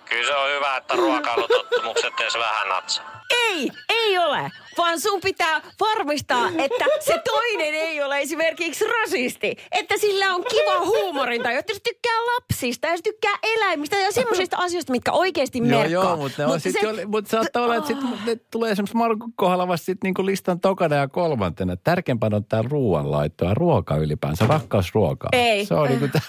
Kyllä 0.04 0.26
se 0.26 0.34
on 0.36 0.50
hyvä, 0.50 0.76
että 0.76 0.94
ruokailutottumukset 0.94 2.20
edes 2.20 2.34
vähän 2.38 2.68
natsaa. 2.68 3.20
Ei, 3.30 3.70
ei 3.88 4.18
ole, 4.18 4.50
vaan 4.78 5.00
sun 5.00 5.20
pitää 5.20 5.60
varmistaa, 5.80 6.48
että 6.58 6.84
se 7.00 7.20
toinen 7.24 7.74
ei 7.74 8.02
ole 8.02 8.18
esimerkiksi 8.20 8.84
rasisti. 8.88 9.56
Että 9.72 9.94
sillä 9.98 10.34
on 10.34 10.44
kiva 10.50 10.86
huumorinta, 10.86 11.50
että 11.50 11.74
se 11.74 11.80
tykkää 11.80 12.16
lapsista 12.34 12.86
ja 12.86 12.96
se 12.96 13.02
tykkää 13.02 13.34
eläimistä 13.42 13.96
ja 13.96 14.12
semmoisista 14.12 14.56
asioista, 14.56 14.92
mitkä 14.92 15.12
oikeasti 15.12 15.58
Joo, 15.58 15.66
merkkaa. 15.66 15.86
joo, 15.88 16.16
mutta, 16.16 16.42
ne 16.42 16.52
on 16.52 16.60
sit, 16.60 16.72
se- 16.72 16.86
jo, 16.86 17.08
mutta 17.08 17.30
saattaa 17.30 17.62
olla, 17.64 17.74
että 17.74 17.86
sit, 17.88 17.98
ne 18.26 18.36
tulee 18.50 18.70
esimerkiksi 18.72 18.96
Markun 18.96 19.32
kohdalla 19.36 19.68
vasta 19.68 19.84
sit 19.84 19.98
niinku 20.04 20.26
listan 20.26 20.60
tokana 20.60 20.96
ja 20.96 21.08
kolmantena. 21.08 21.76
Tärkeimpänä 21.76 22.36
on 22.36 22.44
tämä 22.44 22.62
ruoanlaitto 22.70 23.44
ja 23.44 23.54
ruoka 23.54 23.96
ylipäänsä, 23.96 24.46
rakkaus 24.46 24.94
ruokaa. 24.94 25.28
Ei. 25.32 25.66
Se 25.66 25.74
on 25.74 25.88
niinku 25.88 26.08
tää. 26.08 26.22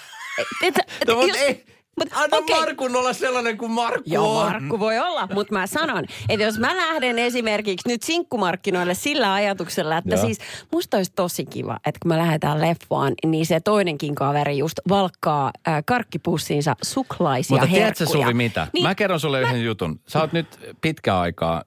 Et, 0.64 0.78
et, 0.78 1.08
No, 1.08 1.16
mutta 1.16 1.28
jos- 1.28 1.38
ei, 1.38 1.66
mut 2.00 2.10
anna 2.12 2.38
okei. 2.38 2.60
Markun 2.60 2.96
olla 2.96 3.14
sellainen 3.14 3.58
kuin 3.58 3.72
Markku 3.72 4.04
Joo, 4.06 4.40
on. 4.40 4.52
Markku 4.52 4.80
voi 4.80 5.00
olla, 5.00 5.28
mutta 5.34 5.54
mä 5.54 5.68
sanon, 5.68 6.06
että 6.30 6.46
jos 6.46 6.60
mä 6.60 6.76
lähden 6.78 7.20
esimerkiksi 7.20 7.88
nyt 7.90 8.04
sinkkumarkkinoille 8.04 8.94
sillä 8.94 9.34
ajatuksella, 9.34 9.98
että 9.98 10.16
Joo. 10.16 10.26
siis 10.26 10.38
musta 10.72 10.98
olisi 10.98 11.12
tosi 11.16 11.46
kiva, 11.46 11.78
että 11.86 12.00
kun 12.02 12.10
me 12.10 12.18
lähdetään 12.18 12.62
leffaan, 12.62 13.14
niin 13.26 13.46
se 13.46 13.60
toinenkin 13.60 14.16
kaveri 14.16 14.58
just 14.58 14.80
valkkaa 14.90 15.52
äh, 15.68 15.84
karkkipussiinsa 15.86 16.76
suklaisia 16.84 17.54
Mutta 17.54 17.66
herkkuja. 17.68 17.94
tiedätkö 17.94 18.06
Suvi 18.06 18.34
mitä? 18.34 18.68
Niin, 18.74 18.84
Mä 18.84 18.96
kerron 18.96 19.20
sulle 19.20 19.42
yhden 19.42 19.64
jutun. 19.64 20.00
Sä 20.08 20.20
oot 20.22 20.34
nyt 20.34 20.76
pitkä 20.82 21.20
aikaa, 21.20 21.64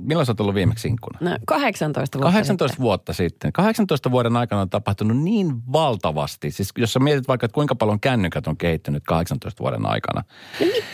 milloin 0.00 0.26
sä 0.26 0.32
oot 0.32 0.40
ollut 0.40 0.54
viimeksi 0.54 0.82
sinkkuna? 0.82 1.18
no, 1.20 1.38
18 1.46 2.18
vuotta 2.18 2.32
18 2.32 2.72
sitten. 2.72 2.82
vuotta 2.82 3.12
sitten. 3.12 3.52
18 3.52 4.10
vuoden 4.10 4.36
aikana 4.36 4.60
on 4.60 4.70
tapahtunut 4.70 5.16
niin 5.16 5.72
valtavasti. 5.72 6.50
Siis 6.50 6.68
jos 6.78 6.92
sä 6.92 6.98
mietit 6.98 7.28
vaikka, 7.28 7.44
että 7.44 7.54
kuinka 7.54 7.74
paljon 7.74 8.00
kännykät 8.00 8.46
on 8.46 8.56
kehittynyt 8.56 9.02
18 9.06 9.62
vuoden 9.68 9.86
aikana, 9.86 10.22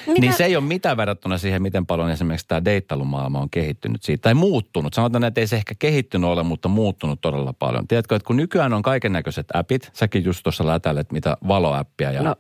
mitä- 0.07 0.21
niin 0.21 0.33
se 0.33 0.45
ei 0.45 0.57
ole 0.57 0.65
mitään 0.65 0.97
verrattuna 0.97 1.39
siihen, 1.39 1.63
miten 1.63 1.87
paljon 1.87 2.11
esimerkiksi 2.11 2.49
tämä 2.49 2.65
deittailumaailma 2.65 3.41
on 3.41 3.51
kehittynyt 3.51 4.03
siitä. 4.03 4.23
Tai 4.23 4.35
muuttunut. 4.35 4.95
Sanotaan, 4.95 5.25
että 5.25 5.41
ei 5.41 5.47
se 5.47 5.57
ehkä 5.57 5.75
kehittynyt 5.79 6.31
ole, 6.31 6.43
mutta 6.43 6.69
muuttunut 6.69 7.21
todella 7.21 7.53
paljon. 7.53 7.89
Tiedätkö, 7.89 8.17
että 8.17 8.27
kun 8.27 8.37
nykyään 8.37 8.73
on 8.73 8.83
kaiken 8.83 9.13
näköiset 9.13 9.47
appit, 9.55 9.91
säkin 9.93 10.25
just 10.25 10.43
tuossa 10.43 10.67
lätäilet, 10.67 11.13
mitä 11.13 11.37
valoäppiä 11.49 12.11
ja 12.11 12.23
No. 12.23 12.35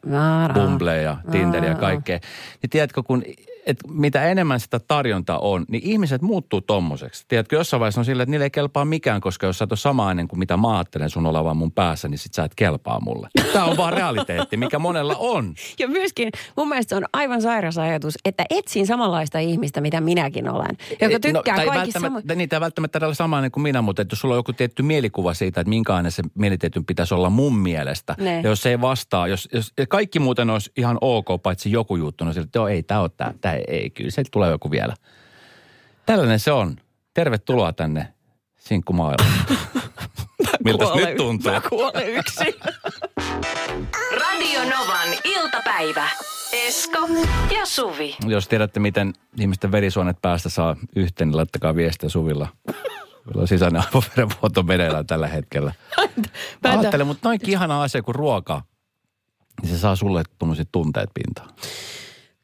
Bumble 0.55 1.03
ja 1.03 1.17
Tinder 1.31 1.65
ja 1.65 1.75
kaikkea. 1.75 2.19
Niin 2.63 2.71
tiedätkö, 2.71 3.03
kun 3.03 3.23
et 3.67 3.79
mitä 3.89 4.25
enemmän 4.25 4.61
sitä 4.61 4.79
tarjontaa 4.79 5.39
on, 5.39 5.65
niin 5.69 5.83
ihmiset 5.85 6.23
muuttuu 6.23 6.61
tommoseksi. 6.61 7.25
Tiedätkö, 7.29 7.57
jossain 7.57 7.81
vaiheessa 7.81 8.01
on 8.01 8.05
silleen, 8.05 8.23
että 8.23 8.31
niille 8.31 8.45
ei 8.45 8.51
kelpaa 8.51 8.85
mikään, 8.85 9.21
koska 9.21 9.47
jos 9.47 9.59
sä 9.59 9.65
et 9.65 9.73
ole 9.73 9.79
samainen 9.79 10.29
kuin 10.29 10.39
mitä 10.39 10.57
mä 10.57 10.77
ajattelen 10.77 11.11
sun 11.11 11.27
olevan 11.27 11.57
mun 11.57 11.73
päässä, 11.73 12.09
niin 12.09 12.19
sit 12.19 12.35
sä 12.35 12.45
et 12.45 12.55
kelpaa 12.55 13.01
mulle. 13.01 13.29
Tämä 13.53 13.65
on 13.65 13.77
vaan 13.77 13.93
realiteetti, 13.93 14.57
mikä 14.57 14.79
monella 14.79 15.17
on. 15.19 15.55
Ja 15.79 15.89
myöskin 15.89 16.31
mun 16.57 16.69
mielestä 16.69 16.89
se 16.89 16.97
on 16.97 17.05
aivan 17.13 17.43
sairas 17.43 17.79
ajatus, 17.79 18.15
että 18.25 18.45
etsin 18.51 18.87
samanlaista 18.87 19.39
ihmistä, 19.39 19.81
mitä 19.81 20.01
minäkin 20.01 20.51
olen, 20.51 20.77
joka 21.01 21.21
tykkää 21.21 21.33
no, 21.33 21.43
tai 21.43 21.55
kaikista 21.55 21.75
välttämättä, 21.75 22.01
samoista. 22.01 22.35
Niitä 22.35 22.57
ei 22.57 22.61
välttämättä 22.61 23.07
ole 23.07 23.15
samainen 23.15 23.51
kuin 23.51 23.63
minä, 23.63 23.83
mutta 23.83 24.03
että 24.03 24.13
jos 24.13 24.21
sulla 24.21 24.35
on 24.35 24.39
joku 24.39 24.53
tietty 24.53 24.83
mielikuva 24.83 25.35
siitä, 25.35 25.61
että 25.61 25.69
minkälainen 25.69 26.13
se 26.13 26.23
mielitietyn 26.35 26.85
pitäisi 26.85 27.15
olla 27.15 27.31
mun 27.31 27.59
mielestä. 27.59 28.15
Ne. 28.19 28.41
Ja 28.41 28.49
jos 28.49 28.63
se 28.63 28.71
ei 28.71 28.81
vastaa, 28.81 29.29
jos, 29.29 29.49
jos 29.53 29.73
kaikki 29.89 30.19
muuten 30.19 30.51
olisi 30.51 30.73
ihan 30.77 30.99
ok, 31.01 31.43
paitsi 31.43 31.73
joku 31.73 31.97
juttu, 31.97 32.25
no 32.25 32.33
sille, 32.33 32.45
että 32.45 32.59
joo, 32.59 32.69
ei, 32.69 32.83
tämä 32.83 33.01
on 33.01 33.11
tämä, 33.17 33.54
tämä 33.55 33.65
ei, 33.69 33.91
kyllä, 33.91 34.11
se 34.11 34.23
tulee 34.31 34.51
joku 34.51 34.71
vielä. 34.71 34.95
Tällainen 36.07 36.41
se 36.41 36.53
on. 36.53 36.77
Tervetuloa 37.15 37.73
tänne 37.73 38.09
sinkkumaailmaan. 38.59 39.35
Miltä 40.65 40.85
nyt 40.97 41.17
tuntuu? 41.17 41.53
Mä 41.53 41.61
kuolen 41.69 42.09
yksin. 42.09 42.55
Radio 44.21 44.61
Novan 44.61 45.09
iltapäivä. 45.25 46.09
Esko 46.53 47.09
ja 47.59 47.67
Suvi. 47.67 48.17
Jos 48.27 48.49
tiedätte, 48.49 48.81
miten 48.81 49.13
ihmisten 49.41 49.73
verisuonet 49.73 50.17
päästä 50.23 50.49
saa 50.49 50.77
yhteen, 50.97 51.29
niin 51.29 51.37
laittakaa 51.37 51.77
viestiä 51.77 52.09
Suvilla. 52.09 52.49
Suvilla 53.25 53.41
on 53.43 53.49
sisäinen 53.49 53.83
aivoverenvuoto 53.87 54.63
meneillään 54.63 55.07
tällä 55.07 55.27
hetkellä. 55.29 55.73
Mä 56.63 56.73
en- 56.73 56.79
Ajattele, 56.79 57.05
mutta 57.05 57.29
noinkin 57.29 57.51
ihana 57.51 57.83
asia 57.83 58.03
kuin 58.03 58.15
ruoka, 58.15 58.63
niin 59.63 59.71
se 59.73 59.79
saa 59.79 59.97
sulle 59.97 60.23
tuommoiset 60.39 60.69
tunteet 60.73 61.11
pintaan. 61.15 61.51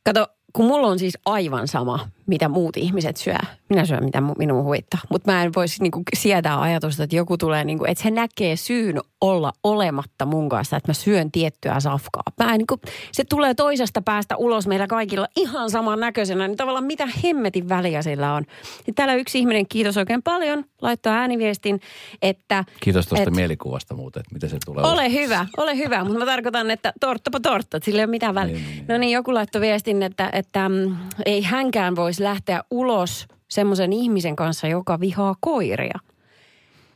Kato, 0.04 0.26
kun 0.52 0.66
mulla 0.66 0.86
on 0.86 0.98
siis 0.98 1.18
aivan 1.26 1.68
sama, 1.68 2.08
mitä 2.26 2.48
muut 2.48 2.76
ihmiset 2.76 3.16
syö. 3.16 3.36
Minä 3.68 3.84
syön, 3.84 4.04
mitä 4.04 4.22
minun 4.38 4.64
huvittaa. 4.64 5.00
Mutta 5.10 5.32
mä 5.32 5.42
en 5.42 5.52
voisi 5.56 5.82
niinku 5.82 6.02
sietää 6.16 6.60
ajatusta, 6.60 7.02
että 7.02 7.16
joku 7.16 7.36
tulee, 7.38 7.64
niinku, 7.64 7.84
että 7.84 8.02
se 8.02 8.10
näkee 8.10 8.56
syyn 8.56 9.00
olla 9.20 9.52
olematta 9.64 10.26
mun 10.26 10.48
kanssa, 10.48 10.76
että 10.76 10.90
mä 10.90 10.94
syön 10.94 11.32
tiettyä 11.32 11.80
safkaa. 11.80 12.22
Mä 12.44 12.52
en, 12.52 12.58
niinku, 12.58 12.80
se 13.12 13.24
tulee 13.24 13.54
toisesta 13.54 14.02
päästä 14.02 14.36
ulos 14.36 14.66
meillä 14.66 14.86
kaikilla 14.86 15.26
ihan 15.36 15.70
saman 15.70 16.00
näköisenä. 16.00 16.48
Niin 16.48 16.56
tavallaan 16.56 16.84
mitä 16.84 17.08
hemmetin 17.24 17.68
väliä 17.68 18.02
sillä 18.02 18.34
on. 18.34 18.44
Ja 18.86 18.92
täällä 18.92 19.14
yksi 19.14 19.38
ihminen, 19.38 19.66
kiitos 19.68 19.96
oikein 19.96 20.22
paljon, 20.22 20.64
laittoi 20.82 21.12
ääniviestin, 21.12 21.80
että... 22.22 22.64
Kiitos 22.80 23.06
tuosta 23.06 23.30
et- 23.30 23.36
mielikuvasta 23.36 23.94
muuten, 23.94 24.20
että 24.20 24.34
miten 24.34 24.50
se 24.50 24.58
tulee. 24.64 24.84
Ole 24.84 25.12
hyvä, 25.12 25.46
ole 25.56 25.76
hyvä, 25.76 26.04
mutta 26.04 26.18
mä 26.18 26.26
tarkoitan, 26.26 26.70
että 26.70 26.92
torttapa 27.00 27.40
tortta, 27.40 27.76
että 27.76 27.84
sillä 27.84 27.98
ei 28.00 28.04
ole 28.04 28.10
mitään 28.10 28.34
väliä. 28.34 28.54
Niin, 28.54 28.66
niin, 28.66 28.76
niin. 28.76 28.86
No 28.88 28.98
niin, 28.98 29.12
joku 29.12 29.34
laittoi 29.34 29.60
viestin, 29.60 30.02
että, 30.02 30.30
että 30.32 30.68
mm, 30.68 30.96
ei 31.26 31.42
hänkään 31.42 31.96
voisi 31.96 32.19
lähteä 32.24 32.64
ulos 32.70 33.26
semmoisen 33.48 33.92
ihmisen 33.92 34.36
kanssa, 34.36 34.66
joka 34.66 35.00
vihaa 35.00 35.34
koiria. 35.40 35.98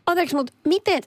Anteeksi, 0.07 0.37
mutta 0.37 0.53
miten, 0.69 1.03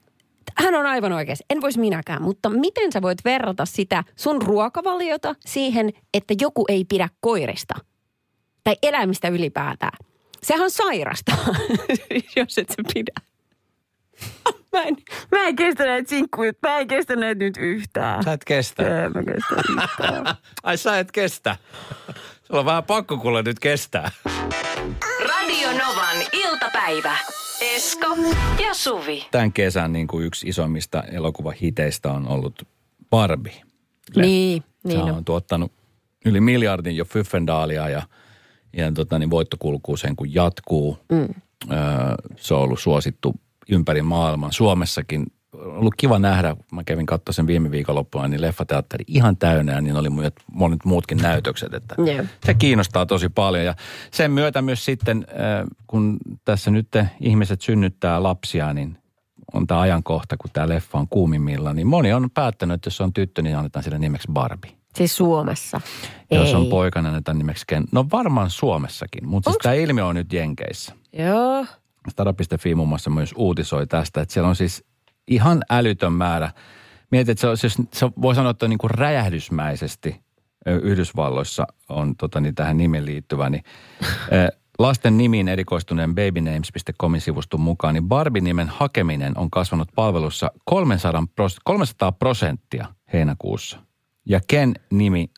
hän 0.55 0.75
on 0.75 0.85
aivan 0.85 1.13
oikeassa, 1.13 1.45
en 1.49 1.61
voisi 1.61 1.79
minäkään, 1.79 2.21
mutta 2.21 2.49
miten 2.49 2.91
sä 2.91 3.01
voit 3.01 3.25
verrata 3.25 3.65
sitä 3.65 4.03
sun 4.15 4.41
ruokavaliota 4.41 5.35
siihen, 5.45 5.93
että 6.13 6.33
joku 6.41 6.65
ei 6.69 6.85
pidä 6.85 7.09
koirista? 7.19 7.75
Tai 8.63 8.75
eläimistä 8.83 9.27
ylipäätään. 9.27 9.97
Sehän 10.43 10.63
on 10.63 10.71
sairasta, 10.71 11.31
jos 12.35 12.57
et 12.57 12.69
sä 12.69 12.83
pidä. 12.93 13.21
Mä 14.73 14.83
en, 14.83 14.97
mä 15.31 15.43
en 15.43 15.55
kestä 15.55 15.85
näitä 15.85 16.09
sinkkuja, 16.09 16.53
mä 16.67 16.79
en 16.79 16.87
kestä 16.87 17.15
näitä 17.15 17.39
nyt 17.39 17.57
yhtään. 17.57 18.23
Sä 18.23 18.33
et 18.33 18.45
kestä. 18.45 19.05
En 19.05 19.11
mä 19.11 19.23
kestä 19.23 19.55
yhtään. 19.69 20.35
Ai 20.63 20.77
sä 20.77 20.99
et 20.99 21.11
kestä. 21.11 21.55
Sulla 22.47 22.59
on 22.59 22.65
vähän 22.65 22.83
pakko 22.83 23.17
kuule 23.17 23.43
nyt 23.43 23.59
kestää. 23.59 24.11
Radio 25.27 25.67
Novan 25.71 26.17
iltapäivä. 26.33 27.17
Esko 27.61 28.07
ja 28.67 28.73
Suvi. 28.73 29.27
Tämän 29.31 29.53
kesän 29.53 29.93
niin 29.93 30.07
kuin 30.07 30.25
yksi 30.25 30.47
isoimmista 30.47 31.03
elokuvahiteistä 31.03 32.11
on 32.11 32.27
ollut 32.27 32.67
Barbie. 33.09 33.61
Niin, 34.15 34.63
Se 34.81 34.87
niin 34.87 34.99
on 35.01 35.11
on. 35.11 35.25
tuottanut 35.25 35.71
yli 36.25 36.41
miljardin 36.41 36.97
jo 36.97 37.05
Fyffendaalia 37.05 37.89
ja, 37.89 38.01
ja 38.77 38.91
tota, 38.91 39.19
niin 39.19 39.29
voitto 39.29 39.57
kulkuu 39.59 39.97
sen 39.97 40.15
kun 40.15 40.33
jatkuu. 40.33 40.97
Mm. 41.11 41.21
Öö, 41.71 41.77
se 42.37 42.53
on 42.53 42.61
ollut 42.61 42.79
suosittu 42.79 43.33
ympäri 43.69 44.01
maailman. 44.01 44.53
Suomessakin 44.53 45.25
ollut 45.65 45.93
kiva 45.97 46.19
nähdä, 46.19 46.55
mä 46.71 46.83
kävin 46.83 47.05
katsoa 47.05 47.33
sen 47.33 47.47
viime 47.47 47.71
viikonloppuna, 47.71 48.27
niin 48.27 48.41
leffateatteri 48.41 49.03
ihan 49.07 49.37
täynnä 49.37 49.73
ja 49.73 49.81
niin 49.81 49.95
oli 49.95 50.09
monet, 50.51 50.85
muutkin 50.85 51.17
näytökset, 51.17 51.73
että 51.73 51.95
Joo. 51.97 52.25
se 52.45 52.53
kiinnostaa 52.53 53.05
tosi 53.05 53.29
paljon. 53.29 53.65
Ja 53.65 53.75
sen 54.11 54.31
myötä 54.31 54.61
myös 54.61 54.85
sitten, 54.85 55.25
äh, 55.29 55.67
kun 55.87 56.17
tässä 56.45 56.71
nyt 56.71 56.87
ihmiset 57.21 57.61
synnyttää 57.61 58.23
lapsia, 58.23 58.73
niin 58.73 58.97
on 59.53 59.67
tämä 59.67 59.79
ajankohta, 59.79 60.37
kun 60.37 60.49
tämä 60.53 60.69
leffa 60.69 60.97
on 60.97 61.07
kuumimmilla, 61.07 61.73
niin 61.73 61.87
moni 61.87 62.13
on 62.13 62.29
päättänyt, 62.33 62.75
että 62.75 62.87
jos 62.87 62.97
se 62.97 63.03
on 63.03 63.13
tyttö, 63.13 63.41
niin 63.41 63.57
annetaan 63.57 63.83
sille 63.83 63.99
nimeksi 63.99 64.27
Barbie. 64.33 64.71
Siis 64.95 65.17
Suomessa. 65.17 65.81
Ja 66.31 66.37
Jos 66.37 66.53
on 66.53 66.63
Ei. 66.63 66.69
poika, 66.69 67.01
niin 67.01 67.07
annetaan 67.07 67.37
nimeksi 67.37 67.63
Ken. 67.67 67.83
No 67.91 68.05
varmaan 68.11 68.49
Suomessakin, 68.49 69.27
mutta 69.27 69.49
siis 69.49 69.57
tämä 69.63 69.75
ilmiö 69.75 70.05
on 70.05 70.15
nyt 70.15 70.33
Jenkeissä. 70.33 70.93
Joo. 71.13 71.65
Stara.fi 72.09 72.75
muun 72.75 72.89
muassa 72.89 73.09
myös 73.09 73.33
uutisoi 73.37 73.87
tästä, 73.87 74.21
että 74.21 74.33
siellä 74.33 74.49
on 74.49 74.55
siis 74.55 74.83
ihan 75.27 75.61
älytön 75.69 76.13
määrä. 76.13 76.51
Mietit, 77.11 77.29
että 77.29 77.41
se, 77.41 77.47
on, 77.47 77.57
siis, 77.57 77.77
se 77.93 78.11
voi 78.21 78.35
sanoa, 78.35 78.51
että 78.51 78.65
on 78.65 78.69
niin 78.69 78.77
kuin 78.77 78.91
räjähdysmäisesti 78.91 80.27
Yhdysvalloissa 80.83 81.67
on 81.89 82.15
tota, 82.15 82.39
niin 82.39 82.55
tähän 82.55 82.77
nimen 82.77 83.05
liittyvä. 83.05 83.49
Niin, 83.49 83.63
lasten 84.79 85.17
nimiin 85.17 85.47
erikoistuneen 85.47 86.15
babynames.comin 86.15 87.21
sivuston 87.21 87.61
mukaan, 87.61 87.93
niin 87.93 88.07
Barbie-nimen 88.07 88.67
hakeminen 88.67 89.37
on 89.37 89.51
kasvanut 89.51 89.87
palvelussa 89.95 90.51
300, 90.65 91.23
pros- 91.35 91.61
300 91.63 92.11
prosenttia 92.11 92.87
heinäkuussa. 93.13 93.79
Ja 94.25 94.39
Ken-nimi 94.47 95.29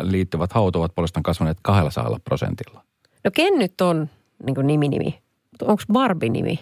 liittyvät 0.00 0.52
haut 0.52 0.76
ovat 0.76 0.94
puolestaan 0.94 1.22
kasvaneet 1.22 1.58
200 1.62 2.18
prosentilla. 2.24 2.84
No 3.24 3.30
ken 3.34 3.58
nyt 3.58 3.80
on 3.80 4.10
niin 4.46 4.66
nimi-nimi? 4.66 5.22
Onko 5.62 5.82
Barbie-nimi? 5.92 6.58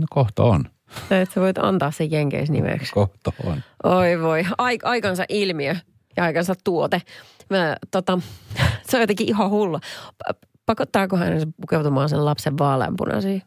No 0.00 0.06
kohta 0.10 0.42
on. 0.42 0.64
Tai 1.08 1.20
että 1.20 1.34
sä 1.34 1.40
voit 1.40 1.58
antaa 1.58 1.90
sen 1.90 2.10
jenkeisnimeksi. 2.10 2.92
Kohta 2.92 3.32
on. 3.44 3.62
Oi 3.84 4.20
voi, 4.22 4.44
Ai, 4.58 4.78
aikansa 4.82 5.24
ilmiö 5.28 5.76
ja 6.16 6.24
aikansa 6.24 6.54
tuote. 6.64 7.02
Mä, 7.50 7.76
tota, 7.90 8.18
se 8.88 8.96
on 8.96 9.00
jotenkin 9.00 9.28
ihan 9.28 9.50
hulla. 9.50 9.80
Pa- 10.28 10.48
Pakottaako 10.66 11.16
hän 11.16 11.52
pukeutumaan 11.60 12.08
sen 12.08 12.24
lapsen 12.24 12.58
vaaleanpunaisiin? 12.58 13.42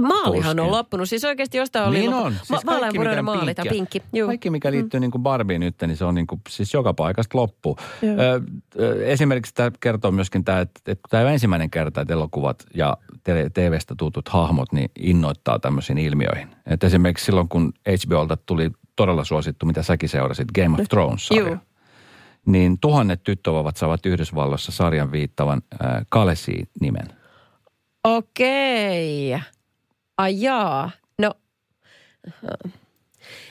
Maalihan 0.00 0.32
Tuskin. 0.56 0.60
on 0.60 0.70
loppunut. 0.70 1.08
Siis 1.08 1.24
oikeasti 1.24 1.58
jostain 1.58 1.88
oli 1.88 1.98
Niin 1.98 2.10
loppu- 2.10 2.26
on. 2.26 2.32
Ma- 2.32 2.38
Siis 2.38 2.48
kaikki, 2.48 2.66
vaaleanpunainen 2.66 3.24
mikä 3.24 3.30
on 3.32 3.38
maali 3.38 3.54
tai 3.54 3.64
pinkki. 3.68 4.02
Juu. 4.12 4.26
Kaikki, 4.28 4.50
mikä 4.50 4.70
liittyy 4.70 4.98
mm. 4.98 5.00
niin 5.00 5.10
kuin 5.10 5.22
Barbieen 5.22 5.60
nyt, 5.60 5.74
niin 5.86 5.96
se 5.96 6.04
on 6.04 6.14
niin 6.14 6.26
kuin, 6.26 6.40
siis 6.48 6.74
joka 6.74 6.94
paikasta 6.94 7.38
loppu. 7.38 7.76
Joo. 8.02 8.14
Ö, 8.18 8.40
ö, 8.80 9.06
esimerkiksi 9.06 9.54
tämä 9.54 9.70
kertoo 9.80 10.10
myöskin 10.10 10.44
tämä, 10.44 10.60
että, 10.60 10.80
että 10.86 11.02
kun 11.02 11.10
tämä 11.10 11.30
ensimmäinen 11.30 11.70
kerta, 11.70 12.00
että 12.00 12.14
elokuvat 12.14 12.64
ja 12.74 12.96
TV-stä 13.54 13.94
tutut 13.98 14.28
hahmot 14.28 14.72
niin 14.72 14.90
innoittaa 14.98 15.58
tämmöisiin 15.58 15.98
ilmiöihin. 15.98 16.48
Et 16.66 16.84
esimerkiksi 16.84 17.24
silloin, 17.24 17.48
kun 17.48 17.72
HBOlta 18.06 18.36
tuli 18.36 18.70
todella 18.96 19.24
suosittu, 19.24 19.66
mitä 19.66 19.82
säkin 19.82 20.08
seurasit, 20.08 20.52
Game 20.52 20.82
of 20.82 20.88
Thrones-sarja. 20.88 21.48
Juu. 21.48 21.56
Niin 22.46 22.78
tuhannet 22.80 23.22
tyttövauvat 23.22 23.76
saavat 23.76 24.06
Yhdysvalloissa 24.06 24.72
sarjan 24.72 25.12
viittavan 25.12 25.62
äh, 25.84 26.02
Kalesi-nimen. 26.08 27.06
Okei. 28.04 29.38
Ai 30.18 30.40
jaa. 30.42 30.90
No, 31.18 31.34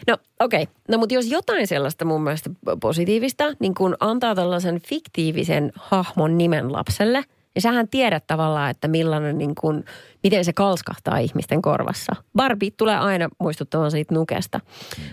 no 0.08 0.18
okei. 0.40 0.64
Okay. 0.64 0.76
No 0.90 0.98
mutta 0.98 1.16
jos 1.16 1.26
jotain 1.26 1.68
sellaista 1.68 2.06
mun 2.06 2.24
mielestä 2.24 2.50
positiivista, 2.82 3.44
niin 3.60 3.76
kun 3.76 3.98
antaa 4.00 4.36
tällaisen 4.36 4.82
fiktiivisen 4.82 5.72
hahmon 5.76 6.38
nimen 6.38 6.74
lapselle, 6.74 7.24
niin 7.56 7.62
sähän 7.62 7.88
tiedät 7.88 8.28
tavallaan, 8.28 8.70
että 8.72 8.88
millainen 8.88 9.38
niin 9.38 9.56
kun, 9.56 9.84
miten 10.24 10.46
se 10.46 10.54
kalskahtaa 10.54 11.18
ihmisten 11.18 11.62
korvassa. 11.62 12.16
Barbie 12.36 12.72
tulee 12.78 12.98
aina 12.98 13.30
muistuttamaan 13.40 13.92
siitä 13.92 14.14
nukesta. 14.14 14.60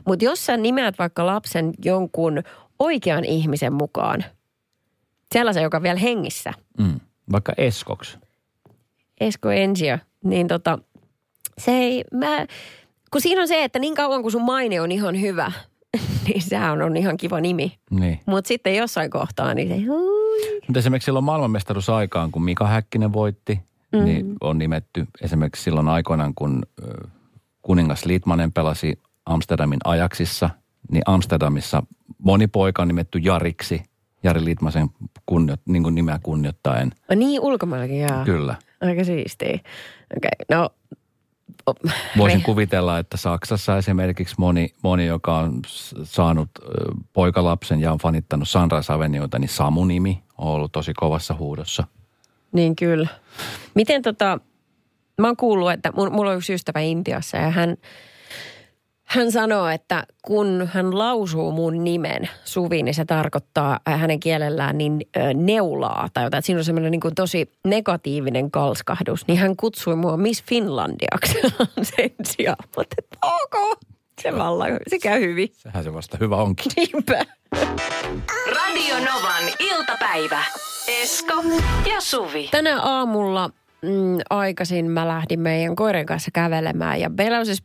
Mutta 0.06 0.24
jos 0.24 0.46
sä 0.46 0.56
nimeät 0.56 0.98
vaikka 0.98 1.26
lapsen 1.26 1.72
jonkun 1.84 2.42
oikean 2.78 3.24
ihmisen 3.24 3.72
mukaan, 3.72 4.24
sellaisen, 5.34 5.62
joka 5.62 5.76
on 5.76 5.82
vielä 5.82 5.98
hengissä, 5.98 6.52
Mm. 6.78 7.00
Vaikka 7.32 7.52
Eskoks. 7.56 8.18
Esko 9.20 9.50
Ensio, 9.50 9.98
niin 10.24 10.48
tota, 10.48 10.78
se 11.58 11.72
ei, 11.72 12.04
mä, 12.14 12.46
kun 13.10 13.20
siinä 13.20 13.40
on 13.40 13.48
se, 13.48 13.64
että 13.64 13.78
niin 13.78 13.94
kauan 13.94 14.22
kun 14.22 14.30
sun 14.30 14.42
maine 14.42 14.80
on 14.80 14.92
ihan 14.92 15.20
hyvä, 15.20 15.52
niin 16.26 16.42
sehän 16.42 16.82
on 16.82 16.96
ihan 16.96 17.16
kiva 17.16 17.40
nimi. 17.40 17.78
Niin. 17.90 18.20
Mutta 18.26 18.48
sitten 18.48 18.76
jossain 18.76 19.10
kohtaa, 19.10 19.54
niin 19.54 19.68
se. 19.68 19.74
Mutta 20.68 20.78
esimerkiksi 20.78 21.04
silloin 21.04 21.24
maailmanmestaruusaikaan, 21.24 22.30
kun 22.30 22.44
Mika 22.44 22.66
Häkkinen 22.66 23.12
voitti, 23.12 23.60
mm. 23.92 24.04
niin 24.04 24.36
on 24.40 24.58
nimetty 24.58 25.06
esimerkiksi 25.20 25.62
silloin 25.62 25.88
aikoinaan, 25.88 26.34
kun 26.34 26.62
kuningas 27.62 28.04
Litmanen 28.04 28.52
pelasi 28.52 28.98
Amsterdamin 29.26 29.80
ajaksissa, 29.84 30.50
niin 30.92 31.02
Amsterdamissa 31.06 31.82
moni 32.18 32.46
poika 32.46 32.82
on 32.82 32.88
nimetty 32.88 33.18
Jariksi, 33.18 33.82
Jari 34.22 34.44
Litmasen 34.44 34.88
kunnio, 35.26 35.56
niin 35.68 35.82
kuin 35.82 35.94
nimeä 35.94 36.18
kunnioittaen. 36.22 36.92
Niin 37.16 37.40
ulkomaillakin, 37.40 38.00
jaa. 38.00 38.24
Kyllä. 38.24 38.54
Aika 38.80 39.04
siistiä. 39.04 39.48
Okei, 39.48 39.64
okay, 40.16 40.58
no. 40.58 40.70
Voisin 42.16 42.40
re- 42.40 42.44
kuvitella, 42.44 42.98
että 42.98 43.16
Saksassa 43.16 43.78
esimerkiksi 43.78 44.34
moni, 44.38 44.74
moni 44.82 45.06
joka 45.06 45.38
on 45.38 45.60
saanut 46.02 46.48
poikalapsen 47.12 47.80
ja 47.80 47.92
on 47.92 47.98
fanittanut 47.98 48.48
Sunrise 48.48 48.92
Avenueta, 48.92 49.38
niin 49.38 49.48
Samu-nimi 49.48 50.22
on 50.38 50.48
ollut 50.48 50.72
tosi 50.72 50.92
kovassa 50.94 51.34
huudossa. 51.34 51.84
Niin 52.52 52.76
kyllä. 52.76 53.08
Miten 53.74 54.02
tota, 54.02 54.40
mä 55.20 55.26
oon 55.26 55.36
kuullut, 55.36 55.72
että 55.72 55.92
mulla 55.92 56.30
on 56.30 56.36
yksi 56.36 56.54
ystävä 56.54 56.80
Intiassa 56.80 57.36
ja 57.36 57.50
hän, 57.50 57.76
hän 59.14 59.32
sanoo, 59.32 59.68
että 59.68 60.06
kun 60.22 60.68
hän 60.72 60.98
lausuu 60.98 61.52
mun 61.52 61.84
nimen 61.84 62.28
Suvi, 62.44 62.82
niin 62.82 62.94
se 62.94 63.04
tarkoittaa 63.04 63.80
äh, 63.88 64.00
hänen 64.00 64.20
kielellään 64.20 64.78
niin 64.78 65.00
ö, 65.16 65.34
neulaa 65.34 66.08
tai 66.14 66.24
jotain. 66.24 66.38
Että 66.38 66.46
siinä 66.46 66.58
on 66.58 66.64
semmoinen 66.64 66.90
niin 66.90 67.00
kuin 67.00 67.14
tosi 67.14 67.52
negatiivinen 67.64 68.50
kalskahdus. 68.50 69.26
Niin 69.26 69.38
hän 69.38 69.56
kutsui 69.56 69.96
mua 69.96 70.16
Miss 70.16 70.44
Finlandiaksi 70.44 71.34
sen 71.96 72.10
sijaan. 72.24 72.68
Mutta 72.76 72.96
ok, 73.22 73.80
se 74.22 74.36
vallan, 74.38 74.70
se 74.88 74.98
käy 74.98 75.20
hyvin. 75.20 75.48
Sehän 75.52 75.84
se 75.84 75.94
vasta 75.94 76.16
hyvä 76.20 76.36
onkin. 76.36 76.72
Niinpä. 76.76 77.24
Radio 78.46 78.94
Novan 78.94 79.44
iltapäivä. 79.58 80.44
Esko 81.02 81.34
ja 81.90 82.00
Suvi. 82.00 82.48
Tänä 82.50 82.82
aamulla 82.82 83.50
mm, 83.82 84.18
aikaisin 84.30 84.90
mä 84.90 85.08
lähdin 85.08 85.40
meidän 85.40 85.76
koiran 85.76 86.06
kanssa 86.06 86.30
kävelemään 86.34 87.00
ja 87.00 87.08
meillä 87.08 87.38
on 87.38 87.46
siis 87.46 87.62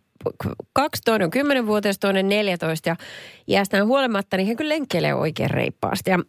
kaksi, 0.74 1.02
toinen 1.06 1.26
on 1.26 1.64
10-vuotias, 1.64 2.00
toinen 2.00 2.30
14 2.30 2.90
ja 2.90 2.96
iästään 3.48 3.88
huolimatta, 3.88 4.38
niin 4.38 4.48
he 4.48 4.56
kyllä 4.56 4.70
lenkkeilee 4.70 5.14
oikein 5.14 5.50
reippaasti. 5.50 6.10
Ja 6.10 6.20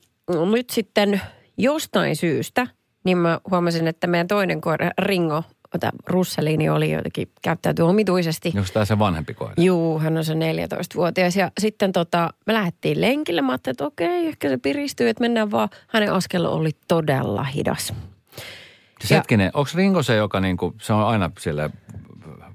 nyt 0.50 0.70
sitten 0.70 1.20
jostain 1.56 2.16
syystä, 2.16 2.66
niin 3.04 3.18
mä 3.18 3.40
huomasin, 3.50 3.86
että 3.86 4.06
meidän 4.06 4.28
toinen 4.28 4.60
koira, 4.60 4.90
Ringo, 4.98 5.42
ota, 5.74 5.90
Russeliini 6.06 6.68
oli 6.68 6.92
jotenkin 6.92 7.28
käyttäytyy 7.42 7.88
omituisesti. 7.88 8.52
Onko 8.56 8.68
tämä 8.72 8.84
se 8.84 8.98
vanhempi 8.98 9.34
koira? 9.34 9.54
Juu, 9.58 9.98
hän 9.98 10.16
on 10.16 10.24
se 10.24 10.34
14-vuotias. 10.34 11.36
Ja 11.36 11.50
sitten 11.60 11.92
tota, 11.92 12.30
me 12.46 12.54
lähdettiin 12.54 13.00
lenkille. 13.00 13.42
Mä 13.42 13.52
ajattelin, 13.52 13.74
että 13.74 13.86
okei, 13.86 14.26
ehkä 14.26 14.48
se 14.48 14.56
piristyy, 14.56 15.08
että 15.08 15.20
mennään 15.20 15.50
vaan. 15.50 15.68
Hänen 15.88 16.12
askel 16.12 16.44
oli 16.44 16.70
todella 16.88 17.42
hidas. 17.42 17.92
Siis 19.00 19.10
Ja- 19.10 19.16
hetkinen, 19.16 19.50
onko 19.54 19.70
Ringo 19.74 20.02
se, 20.02 20.16
joka 20.16 20.40
niinku, 20.40 20.74
se 20.80 20.92
on 20.92 21.06
aina 21.06 21.30
siellä 21.38 21.70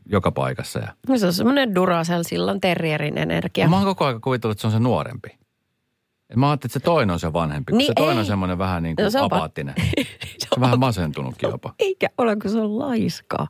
joka 0.05 0.31
paikassa? 0.31 0.79
Ja... 0.79 0.87
No 1.09 1.17
se 1.17 1.25
on 1.25 1.33
semmoinen 1.33 1.75
Duracell 1.75 2.23
silloin 2.23 2.61
terrierin 2.61 3.17
energia. 3.17 3.67
Mä 3.69 3.75
oon 3.75 3.85
koko 3.85 4.05
ajan 4.05 4.21
kuvitellut, 4.21 4.55
että 4.55 4.61
se 4.61 4.67
on 4.67 4.73
se 4.73 4.79
nuorempi. 4.79 5.29
Et 6.29 6.35
mä 6.35 6.49
ajattelin, 6.49 6.69
että 6.69 6.79
se 6.79 6.83
toinen 6.85 7.13
on 7.13 7.19
se 7.19 7.33
vanhempi, 7.33 7.71
Niin 7.73 7.87
se 7.87 7.93
toinen 7.93 8.17
on 8.17 8.19
ei. 8.23 8.25
semmoinen 8.25 8.57
vähän 8.57 8.83
niin 8.83 8.95
kuin 8.95 9.03
No 9.03 9.07
no, 9.07 9.11
se 9.11 9.19
apaattinen. 9.19 9.75
se 10.39 10.47
on 10.55 10.61
vähän 10.65 10.79
masentunutkin 10.79 11.49
jopa. 11.49 11.73
Eikä 11.79 12.07
ole, 12.17 12.35
kun 12.35 12.51
se 12.51 12.59
on 12.59 12.79
laiska. 12.79 13.47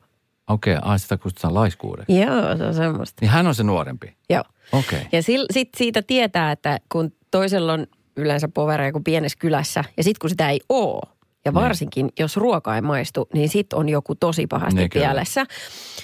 Okei, 0.49 0.77
okay, 0.77 0.89
ai 0.91 0.99
sitä 0.99 1.17
kutsutaan 1.17 1.53
laiskuudeksi. 1.53 2.21
Joo, 2.21 2.57
se 2.57 2.63
on 2.65 2.73
semmoista. 2.73 3.17
Niin 3.21 3.31
hän 3.31 3.47
on 3.47 3.55
se 3.55 3.63
nuorempi. 3.63 4.15
Joo. 4.29 4.43
Okei. 4.71 4.97
Okay. 4.99 5.09
Ja 5.11 5.23
sitten 5.23 5.77
siitä 5.77 6.01
tietää, 6.01 6.51
että 6.51 6.79
kun 6.91 7.11
toisella 7.31 7.73
on 7.73 7.87
yleensä 8.17 8.47
povereja 8.47 8.91
kuin 8.91 9.03
pienessä 9.03 9.37
kylässä, 9.41 9.83
ja 9.97 10.03
sitten 10.03 10.19
kun 10.21 10.29
sitä 10.29 10.49
ei 10.49 10.59
oo, 10.69 11.01
ja 11.45 11.53
varsinkin 11.53 12.09
jos 12.19 12.37
ruoka 12.37 12.75
ei 12.75 12.81
maistu, 12.81 13.27
niin 13.33 13.49
sit 13.49 13.73
on 13.73 13.89
joku 13.89 14.15
tosi 14.15 14.47
pahasti 14.47 14.79
Niin, 14.79 14.89
kyllä. 14.89 15.05
pielessä. 15.05 15.45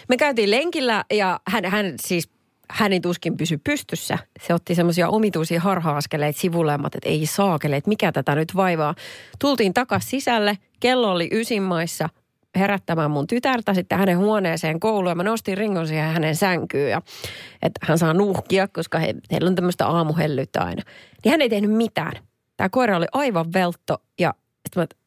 Me 0.10 0.18
käytiin 0.18 0.52
lenkillä 0.52 1.06
ja 1.14 1.40
hän, 1.48 1.66
hän 1.66 1.94
siis 2.02 2.30
hän 2.72 2.92
tuskin 3.02 3.38
pysy 3.38 3.58
pystyssä. 3.58 4.18
Se 4.42 4.54
otti 4.54 4.76
semmoisia 4.76 5.10
omituisia 5.10 5.60
harha-askeleita 5.60 6.40
sivulle 6.40 6.74
että 6.86 7.10
ei 7.10 7.26
saakele, 7.26 7.76
että 7.76 7.90
mikä 7.90 8.12
tätä 8.12 8.36
nyt 8.36 8.56
vaivaa. 8.56 8.96
Tultiin 9.40 9.74
takas 9.74 10.10
sisälle, 10.10 10.58
kello 10.80 11.12
oli 11.12 11.30
ysin 11.32 11.64
maissa 11.64 12.10
herättämään 12.56 13.12
mun 13.12 13.28
tytärtä 13.28 13.74
sitten 13.74 13.98
hänen 13.98 14.18
huoneeseen 14.18 14.80
kouluun. 14.80 15.12
Ja 15.12 15.16
mä 15.16 15.24
nostin 15.24 15.58
ringon 15.58 15.88
siihen 15.88 16.14
hänen 16.14 16.36
sänkyyn 16.36 16.92
ja 16.92 17.02
että 17.62 17.86
hän 17.88 17.98
saa 17.98 18.14
nuhkia, 18.14 18.68
koska 18.68 19.00
he, 19.00 19.16
heillä 19.32 19.48
on 19.48 19.56
tämmöistä 19.56 19.88
aamuhellyttä 19.88 20.62
aina. 20.62 20.82
Niin 21.24 21.32
hän 21.32 21.42
ei 21.42 21.50
tehnyt 21.50 21.72
mitään. 21.72 22.14
Tämä 22.58 22.70
koira 22.70 22.98
oli 22.98 23.06
aivan 23.12 23.54
veltto 23.54 23.98
ja 24.20 24.34
sitten 24.68 24.82
mä, 24.84 25.01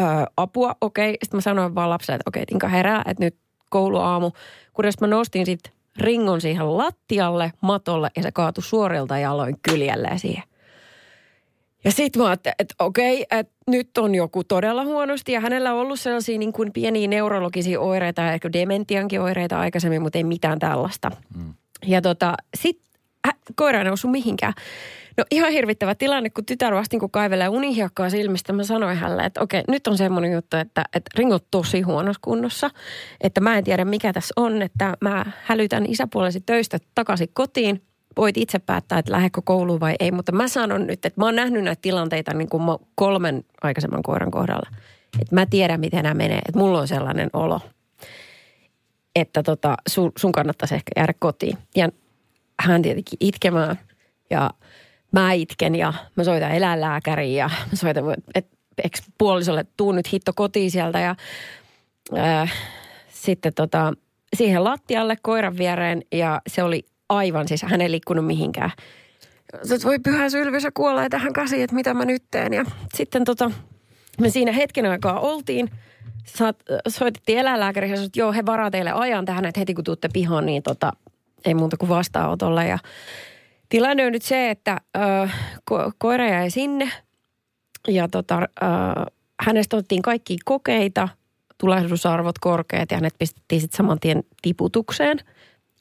öö, 0.00 0.06
apua, 0.36 0.74
okei. 0.80 1.18
Sitten 1.22 1.38
mä 1.38 1.40
sanoin 1.40 1.74
vaan 1.74 1.90
lapselle, 1.90 2.16
että 2.16 2.28
okei, 2.28 2.46
Tinka 2.46 2.68
herää, 2.68 3.02
että 3.06 3.24
nyt 3.24 3.36
kouluaamu. 3.70 4.30
Kunnes 4.72 5.00
mä 5.00 5.06
nostin 5.06 5.46
sitten 5.46 5.72
ringon 5.96 6.40
siihen 6.40 6.76
lattialle, 6.76 7.52
matolle 7.60 8.10
ja 8.16 8.22
se 8.22 8.32
kaatui 8.32 8.64
suorilta 8.64 9.18
jaloin 9.18 9.56
kyljelleen 9.62 10.18
siihen. 10.18 10.42
Ja 11.84 11.92
sitten 11.92 12.22
mä 12.22 12.28
ajattelin, 12.28 12.54
että 12.58 12.74
okei, 12.78 13.26
että 13.30 13.52
nyt 13.66 13.98
on 13.98 14.14
joku 14.14 14.44
todella 14.44 14.84
huonosti 14.84 15.32
ja 15.32 15.40
hänellä 15.40 15.72
on 15.72 15.80
ollut 15.80 16.00
sellaisia 16.00 16.38
niin 16.38 16.52
kuin 16.52 16.72
pieniä 16.72 17.08
neurologisia 17.08 17.80
oireita 17.80 18.22
ja 18.22 18.32
ehkä 18.32 18.52
dementiankin 18.52 19.20
oireita 19.20 19.60
aikaisemmin, 19.60 20.02
mutta 20.02 20.18
ei 20.18 20.24
mitään 20.24 20.58
tällaista. 20.58 21.10
Mm. 21.36 21.54
Ja 21.86 22.02
tota, 22.02 22.34
sit 22.54 22.80
hä, 23.26 23.32
koira 23.56 23.78
ei 23.78 23.84
noussut 23.84 24.10
mihinkään. 24.10 24.52
No 25.20 25.24
ihan 25.30 25.52
hirvittävä 25.52 25.94
tilanne, 25.94 26.30
kun 26.30 26.46
tytär 26.46 26.74
vasta 26.74 26.96
niin 26.96 27.10
kaivelee 27.10 27.48
unihiakkaa 27.48 28.10
silmistä. 28.10 28.52
Mä 28.52 28.64
sanoin 28.64 28.96
hänelle, 28.96 29.22
että 29.22 29.40
okei, 29.40 29.62
nyt 29.68 29.86
on 29.86 29.98
semmoinen 29.98 30.32
juttu, 30.32 30.56
että, 30.56 30.84
että 30.94 31.10
ringo 31.16 31.34
on 31.34 31.40
tosi 31.50 31.80
huonossa 31.80 32.20
kunnossa. 32.24 32.70
Että 33.20 33.40
mä 33.40 33.58
en 33.58 33.64
tiedä, 33.64 33.84
mikä 33.84 34.12
tässä 34.12 34.32
on, 34.36 34.62
että 34.62 34.96
mä 35.00 35.26
hälytän 35.42 35.86
isäpuolesi 35.88 36.40
töistä 36.40 36.78
takaisin 36.94 37.28
kotiin. 37.32 37.82
Voit 38.16 38.36
itse 38.36 38.58
päättää, 38.58 38.98
että 38.98 39.12
lähdekö 39.12 39.42
kouluun 39.44 39.80
vai 39.80 39.94
ei, 40.00 40.10
mutta 40.10 40.32
mä 40.32 40.48
sanon 40.48 40.86
nyt, 40.86 41.04
että 41.04 41.20
mä 41.20 41.24
oon 41.24 41.36
nähnyt 41.36 41.64
näitä 41.64 41.82
tilanteita 41.82 42.34
niin 42.34 42.48
kuin 42.48 42.62
kolmen 42.94 43.44
aikaisemman 43.62 44.02
koiran 44.02 44.30
kohdalla. 44.30 44.70
Että 45.20 45.34
mä 45.34 45.46
tiedän, 45.46 45.80
miten 45.80 46.02
nämä 46.02 46.14
menee, 46.14 46.38
että 46.48 46.58
mulla 46.58 46.80
on 46.80 46.88
sellainen 46.88 47.30
olo, 47.32 47.60
että 49.16 49.42
tota, 49.42 49.74
sun, 49.88 50.12
sun 50.18 50.32
kannattaisi 50.32 50.74
ehkä 50.74 50.90
jäädä 50.96 51.14
kotiin. 51.18 51.58
Ja 51.76 51.88
hän 52.60 52.82
tietenkin 52.82 53.16
itkemään 53.20 53.78
ja 54.30 54.50
mä 55.12 55.32
itken 55.32 55.74
ja 55.74 55.94
mä 56.16 56.24
soitan 56.24 56.52
eläinlääkäriin 56.52 57.36
ja 57.36 57.48
mä 57.48 57.76
soitan, 57.76 58.04
että 58.34 58.56
eikö 58.84 58.98
puolisolle 59.18 59.66
tuu 59.76 59.92
nyt 59.92 60.12
hitto 60.12 60.32
kotiin 60.32 60.70
sieltä 60.70 61.00
ja 61.00 61.16
ää, 62.16 62.48
sitten 63.08 63.54
tota, 63.54 63.92
siihen 64.36 64.64
lattialle 64.64 65.16
koiran 65.22 65.58
viereen 65.58 66.02
ja 66.12 66.42
se 66.46 66.62
oli 66.62 66.84
aivan 67.08 67.48
siis, 67.48 67.62
hän 67.62 67.80
ei 67.80 67.90
liikkunut 67.90 68.26
mihinkään. 68.26 68.70
Sä 69.62 69.76
voi 69.84 69.98
pyhä 69.98 70.30
sylvys 70.30 70.64
ja 70.64 70.70
kuolee 70.74 71.08
tähän 71.08 71.32
käsiin, 71.32 71.64
että 71.64 71.76
mitä 71.76 71.94
mä 71.94 72.04
nyt 72.04 72.22
teen. 72.30 72.52
Ja 72.52 72.64
sitten 72.94 73.24
tota, 73.24 73.50
me 74.20 74.30
siinä 74.30 74.52
hetken 74.52 74.86
aikaa 74.86 75.20
oltiin. 75.20 75.70
Saat, 76.26 76.56
soitettiin 76.88 77.38
eläinlääkäriin 77.38 77.90
ja 77.90 77.96
sanoi, 77.96 78.06
että 78.06 78.20
joo, 78.20 78.32
he 78.32 78.46
varaa 78.46 78.70
teille 78.70 78.92
ajan 78.92 79.24
tähän, 79.24 79.44
että 79.44 79.60
heti 79.60 79.74
kun 79.74 79.84
tuutte 79.84 80.08
pihaan, 80.12 80.46
niin 80.46 80.62
tota, 80.62 80.92
ei 81.44 81.54
muuta 81.54 81.76
kuin 81.76 81.88
vastaanotolle. 81.88 82.66
Ja 82.66 82.78
tilanne 83.70 84.06
on 84.06 84.12
nyt 84.12 84.22
se, 84.22 84.50
että 84.50 84.80
ö, 84.96 85.00
ko- 85.70 85.92
koira 85.98 86.28
jäi 86.28 86.50
sinne 86.50 86.90
ja 87.88 88.08
tota, 88.08 88.38
ö, 88.42 88.66
hänestä 89.40 89.76
otettiin 89.76 90.02
kaikki 90.02 90.36
kokeita, 90.44 91.08
tulehdusarvot 91.58 92.38
korkeat 92.38 92.90
ja 92.90 92.96
hänet 92.96 93.14
pistettiin 93.18 93.60
sitten 93.60 93.76
saman 93.76 94.00
tien 94.00 94.24
tiputukseen. 94.42 95.18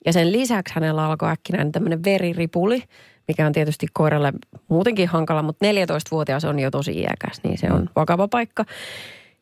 Ja 0.06 0.13
sen 0.13 0.32
lisäksi 0.32 0.75
hänellä 0.75 1.06
alkoi 1.06 1.30
äkkinäinen 1.30 1.71
tämmöinen 1.71 2.04
veriripuli, 2.04 2.84
mikä 3.28 3.45
on 3.45 3.54
tietysti 3.54 3.88
koiralle 3.93 4.34
muutenkin 4.67 5.08
hankala, 5.08 5.43
mutta 5.43 5.65
14-vuotias 5.65 6.45
on 6.45 6.60
jo 6.60 6.71
tosi 6.71 6.91
iäkäs, 6.91 7.43
niin 7.43 7.58
se 7.58 7.67
on 7.71 7.89
vakava 7.95 8.28
paikka. 8.28 8.65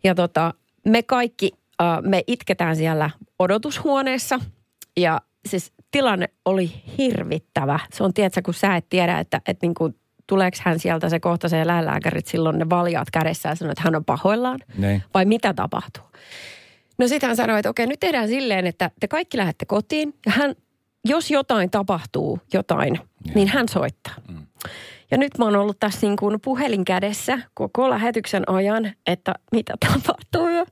Ja 0.03 0.15
tota, 0.15 0.53
me 0.85 1.03
kaikki, 1.03 1.51
äh, 1.81 2.01
me 2.01 2.23
itketään 2.27 2.75
siellä 2.75 3.09
odotushuoneessa 3.39 4.39
ja 4.97 5.21
siis 5.47 5.73
tilanne 5.91 6.29
oli 6.45 6.71
hirvittävä. 6.97 7.79
Se 7.93 8.03
on, 8.03 8.13
tiedätkö, 8.13 8.41
kun 8.41 8.53
sä 8.53 8.75
et 8.75 8.85
tiedä, 8.89 9.19
että, 9.19 9.41
että 9.47 9.65
niin 9.65 9.73
kuin, 9.73 9.95
tuleeko 10.27 10.57
hän 10.61 10.79
sieltä 10.79 11.09
se 11.09 11.19
kohta 11.19 11.49
se 11.49 11.61
eläinlääkärit 11.61 12.27
silloin 12.27 12.59
ne 12.59 12.69
valjaat 12.69 13.11
kädessä 13.11 13.49
ja 13.49 13.55
sanoo, 13.55 13.71
että 13.71 13.83
hän 13.83 13.95
on 13.95 14.05
pahoillaan. 14.05 14.59
Niin. 14.77 15.03
Vai 15.13 15.25
mitä 15.25 15.53
tapahtuu? 15.53 16.03
No 16.97 17.07
sitten 17.07 17.27
hän 17.27 17.37
sanoi, 17.37 17.59
että 17.59 17.69
okei, 17.69 17.87
nyt 17.87 17.99
tehdään 17.99 18.27
silleen, 18.27 18.67
että 18.67 18.91
te 18.99 19.07
kaikki 19.07 19.37
lähdette 19.37 19.65
kotiin 19.65 20.13
ja 20.25 20.31
hän, 20.31 20.55
jos 21.05 21.31
jotain 21.31 21.69
tapahtuu, 21.71 22.39
jotain, 22.53 22.99
niin 23.35 23.47
hän 23.47 23.69
soittaa. 23.69 24.15
Ja 25.11 25.17
nyt 25.17 25.37
mä 25.37 25.45
oon 25.45 25.55
ollut 25.55 25.79
tässä 25.79 26.07
niin 26.07 26.17
kuin 26.17 26.41
puhelin 26.41 26.85
kädessä 26.85 27.39
koko 27.53 27.89
lähetyksen 27.89 28.43
ajan, 28.49 28.93
että 29.07 29.33
mitä 29.51 29.73
tapahtuu. 29.79 30.47
Ja 30.47 30.65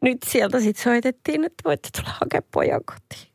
nyt 0.00 0.18
sieltä 0.26 0.60
sitten 0.60 0.84
soitettiin, 0.84 1.44
että 1.44 1.62
voitte 1.64 1.88
tulla 1.96 2.14
hakemaan 2.20 2.48
pojan 2.52 2.80
kotiin. 2.84 3.33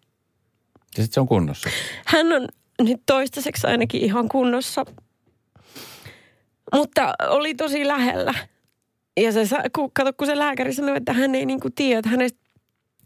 Ja 0.97 1.03
sitten 1.03 1.13
se 1.13 1.19
on 1.19 1.27
kunnossa. 1.27 1.69
Hän 2.05 2.33
on 2.33 2.47
nyt 2.81 3.01
toistaiseksi 3.05 3.67
ainakin 3.67 4.01
ihan 4.01 4.29
kunnossa. 4.29 4.85
Mutta 6.73 7.13
oli 7.27 7.55
tosi 7.55 7.87
lähellä. 7.87 8.33
Ja 9.17 9.31
se, 9.31 9.55
kun, 9.75 9.91
kato, 9.93 10.13
kun 10.13 10.27
se 10.27 10.37
lääkäri 10.37 10.73
sanoi, 10.73 10.97
että 10.97 11.13
hän 11.13 11.35
ei 11.35 11.45
niinku 11.45 11.69
tiedä, 11.69 11.99
että 11.99 12.09
hänestä 12.09 12.39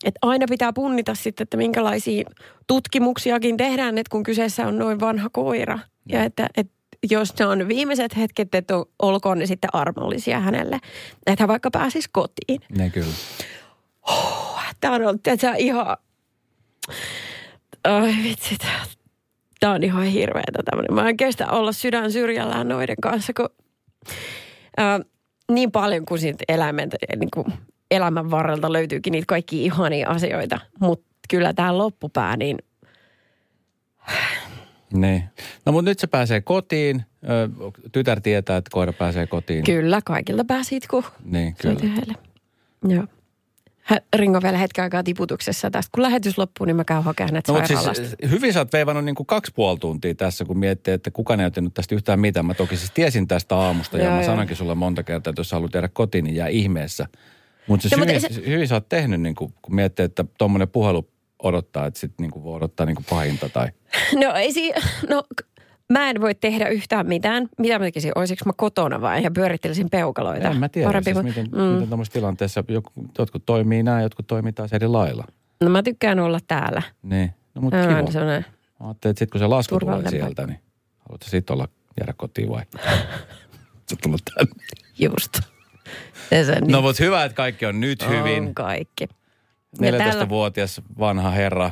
että 0.03 0.19
aina 0.21 0.45
pitää 0.49 0.73
punnita 0.73 1.15
sitten, 1.15 1.43
että 1.43 1.57
minkälaisia 1.57 2.29
tutkimuksiakin 2.67 3.57
tehdään, 3.57 3.97
että 3.97 4.09
kun 4.11 4.23
kyseessä 4.23 4.67
on 4.67 4.77
noin 4.77 4.99
vanha 4.99 5.29
koira. 5.29 5.79
Ja 6.09 6.23
että, 6.23 6.49
että 6.57 6.73
jos 7.11 7.39
ne 7.39 7.45
on 7.45 7.67
viimeiset 7.67 8.17
hetket, 8.17 8.55
että 8.55 8.77
on- 8.77 8.85
olkoon 8.99 9.39
ne 9.39 9.45
sitten 9.45 9.69
armollisia 9.73 10.39
hänelle. 10.39 10.79
Että 11.25 11.43
hän 11.43 11.47
vaikka 11.47 11.71
pääsisi 11.71 12.09
kotiin. 12.11 12.61
Ne 12.77 12.89
kyllä. 12.89 13.13
Tämä 14.79 14.95
on 14.95 15.01
ollut 15.01 15.21
ihan... 15.57 15.97
Ai 17.83 18.15
vitsi, 18.23 18.57
tää 19.59 19.71
on 19.71 19.83
ihan 19.83 20.03
hirveetä 20.03 20.63
tämmöinen. 20.65 20.93
Mä 20.93 21.09
en 21.09 21.17
kestä 21.17 21.51
olla 21.51 21.71
sydän 21.71 22.11
syrjällään 22.11 22.67
noiden 22.67 22.95
kanssa, 23.01 23.33
kun 23.33 23.49
ää, 24.77 24.99
niin 25.51 25.71
paljon 25.71 26.05
kuin 26.05 26.19
siitä 26.19 26.43
eläimen, 26.47 26.89
niin 27.15 27.31
kuin 27.33 27.45
elämän 27.91 28.31
varrelta 28.31 28.73
löytyykin 28.73 29.11
niitä 29.11 29.25
kaikki 29.27 29.65
ihania 29.65 30.09
asioita. 30.09 30.59
Mutta 30.79 31.05
kyllä 31.29 31.53
tämä 31.53 31.77
loppupää, 31.77 32.37
niin 32.37 32.57
Niin. 34.93 35.23
No 35.65 35.71
mutta 35.71 35.91
nyt 35.91 35.99
se 35.99 36.07
pääsee 36.07 36.41
kotiin. 36.41 37.05
Tytär 37.91 38.21
tietää, 38.21 38.57
että 38.57 38.69
koira 38.73 38.93
pääsee 38.93 39.27
kotiin. 39.27 39.63
kyllä 39.63 39.99
kaikilta 40.05 40.45
pääsit, 40.45 40.87
kun 40.87 41.03
Niin, 41.25 41.55
kyllä. 41.55 41.79
Joo. 42.87 43.05
Ringo 44.15 44.41
vielä 44.43 44.57
hetken 44.57 44.83
aikaa 44.83 45.03
tiputuksessa 45.03 45.71
tästä. 45.71 45.89
Kun 45.95 46.03
lähetys 46.03 46.37
loppuu, 46.37 46.65
niin 46.65 46.75
mä 46.75 46.83
käyn 46.83 47.03
hakemaan 47.03 47.29
hänet 47.33 47.47
No, 47.47 47.53
sairaalasta. 47.53 47.93
siis, 47.93 48.15
hyvin 48.31 48.53
sä 48.53 48.59
oot 48.59 48.73
veivannut 48.73 49.05
niin 49.05 49.15
kuin 49.15 49.27
kaksi 49.27 49.51
puoli 49.55 49.79
tuntia 49.79 50.15
tässä, 50.15 50.45
kun 50.45 50.57
miettii, 50.57 50.93
että 50.93 51.11
kukaan 51.11 51.39
ei 51.39 51.45
ottanut 51.45 51.73
tästä 51.73 51.95
yhtään 51.95 52.19
mitään. 52.19 52.45
Mä 52.45 52.53
toki 52.53 52.77
siis 52.77 52.91
tiesin 52.91 53.27
tästä 53.27 53.55
aamusta 53.55 53.97
ja 53.97 54.03
Joo, 54.03 54.11
mä 54.13 54.17
joo. 54.21 54.25
sanoinkin 54.25 54.55
sulle 54.57 54.75
monta 54.75 55.03
kertaa, 55.03 55.31
että 55.31 55.39
jos 55.39 55.49
sä 55.49 55.55
haluat 55.55 55.73
jäädä 55.73 55.87
kotiin, 55.93 56.23
niin 56.23 56.35
jää 56.35 56.47
ihmeessä. 56.47 57.07
Mutta 57.67 57.89
siis 57.89 57.99
No, 57.99 58.05
hyvin, 58.05 58.21
se- 58.21 58.41
hyvin 58.47 58.67
sä 58.67 58.75
oot 58.75 58.89
tehnyt, 58.89 59.21
niin 59.21 59.35
kuin, 59.35 59.53
kun 59.61 59.75
miettii, 59.75 60.05
että 60.05 60.25
tuommoinen 60.37 60.67
puhelu 60.69 61.09
odottaa, 61.43 61.85
että 61.85 61.99
sitten 61.99 62.23
niin 62.31 62.43
voi 62.43 62.55
odottaa 62.55 62.85
niin 62.85 62.95
kuin 62.95 63.05
pahinta 63.09 63.49
tai... 63.49 63.67
No 64.25 64.33
ei 64.33 64.51
si- 64.53 64.73
no 65.09 65.23
Mä 65.93 66.09
en 66.09 66.21
voi 66.21 66.35
tehdä 66.35 66.67
yhtään 66.67 67.07
mitään. 67.07 67.49
Mitä 67.57 67.79
mä 67.79 67.85
tekisin? 67.85 68.11
Olisiko 68.15 68.41
mä 68.45 68.53
kotona 68.57 69.01
vai? 69.01 69.23
Ja 69.23 69.31
pyörittelisin 69.31 69.89
peukaloita. 69.89 70.49
En 70.49 70.57
mä 70.57 70.69
tiedä 70.69 70.87
Parempi 70.87 71.13
siis, 71.13 71.23
miten, 71.23 71.45
mm. 71.51 71.61
miten 71.61 71.87
tuommoisessa 71.87 72.13
tilanteessa 72.13 72.63
jotkut 73.19 73.45
toimii 73.45 73.83
näin, 73.83 74.03
jotkut 74.03 74.27
toimii 74.27 74.53
taas 74.53 74.73
eri 74.73 74.87
lailla. 74.87 75.23
No 75.63 75.69
mä 75.69 75.83
tykkään 75.83 76.19
olla 76.19 76.39
täällä. 76.47 76.81
Niin, 77.03 77.33
no 77.55 77.61
mutta 77.61 77.77
Mä 77.77 77.99
kiva. 77.99 78.11
sellainen. 78.11 78.45
Mä 78.79 78.87
ajattelin, 78.87 79.11
että 79.11 79.19
sit 79.19 79.31
kun 79.31 79.39
se 79.39 79.47
lasku 79.47 79.79
tulee 79.79 80.09
sieltä, 80.09 80.47
niin 80.47 80.59
haluatko 80.99 81.29
sit 81.29 81.49
olla 81.49 81.67
jäädä 81.99 82.13
kotiin 82.17 82.49
vai? 82.49 82.63
Sä 83.89 83.95
tullut 84.03 84.21
tänne. 84.35 84.51
Just. 84.99 85.39
Se, 86.29 86.43
se, 86.43 86.61
No 86.61 86.81
mutta 86.81 87.03
hyvä, 87.03 87.23
että 87.23 87.35
kaikki 87.35 87.65
on 87.65 87.79
nyt 87.79 88.09
hyvin. 88.09 88.47
On 88.47 88.53
kaikki. 88.53 89.07
Ja 89.81 89.91
täällä, 89.91 90.23
14-vuotias 90.23 90.81
vanha 90.99 91.29
herra. 91.29 91.71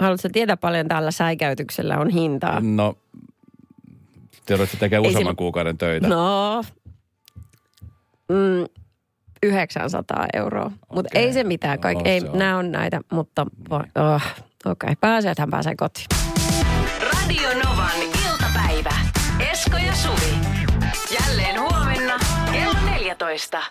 Haluatko 0.00 0.28
tietää 0.32 0.56
paljon 0.56 0.88
tällä 0.88 1.10
säikäytyksellä 1.10 1.98
on 1.98 2.10
hintaa? 2.10 2.60
No, 2.60 2.94
te 4.46 4.54
joudutte 4.54 4.76
tekemään 4.76 5.06
useamman 5.08 5.20
sillä- 5.30 5.34
kuukauden 5.38 5.78
töitä. 5.78 6.08
No, 6.08 6.62
mm, 8.28 8.66
900 9.42 10.26
euroa. 10.32 10.70
Mutta 10.94 11.08
Okei. 11.12 11.24
ei 11.24 11.32
se 11.32 11.44
mitään. 11.44 11.80
Kaik, 11.80 11.98
No, 11.98 12.02
ei, 12.04 12.20
se 12.20 12.28
on. 12.30 12.38
nämä 12.38 12.56
on 12.58 12.72
näitä, 12.72 13.00
mutta 13.12 13.46
oh, 13.70 13.76
okei. 14.14 14.32
Okay. 14.66 14.94
Pääsee, 15.00 15.30
että 15.30 15.42
hän 15.42 15.50
pääsee 15.50 15.74
kotiin. 15.76 16.06
Radio 17.12 17.48
Novan 17.64 17.90
iltapäivä. 18.30 18.94
Esko 19.52 19.76
ja 19.76 19.94
Suvi. 19.94 20.34
Jälleen 21.20 21.60
huomenna 21.60 22.18
kello 22.52 22.74
14. 22.90 23.62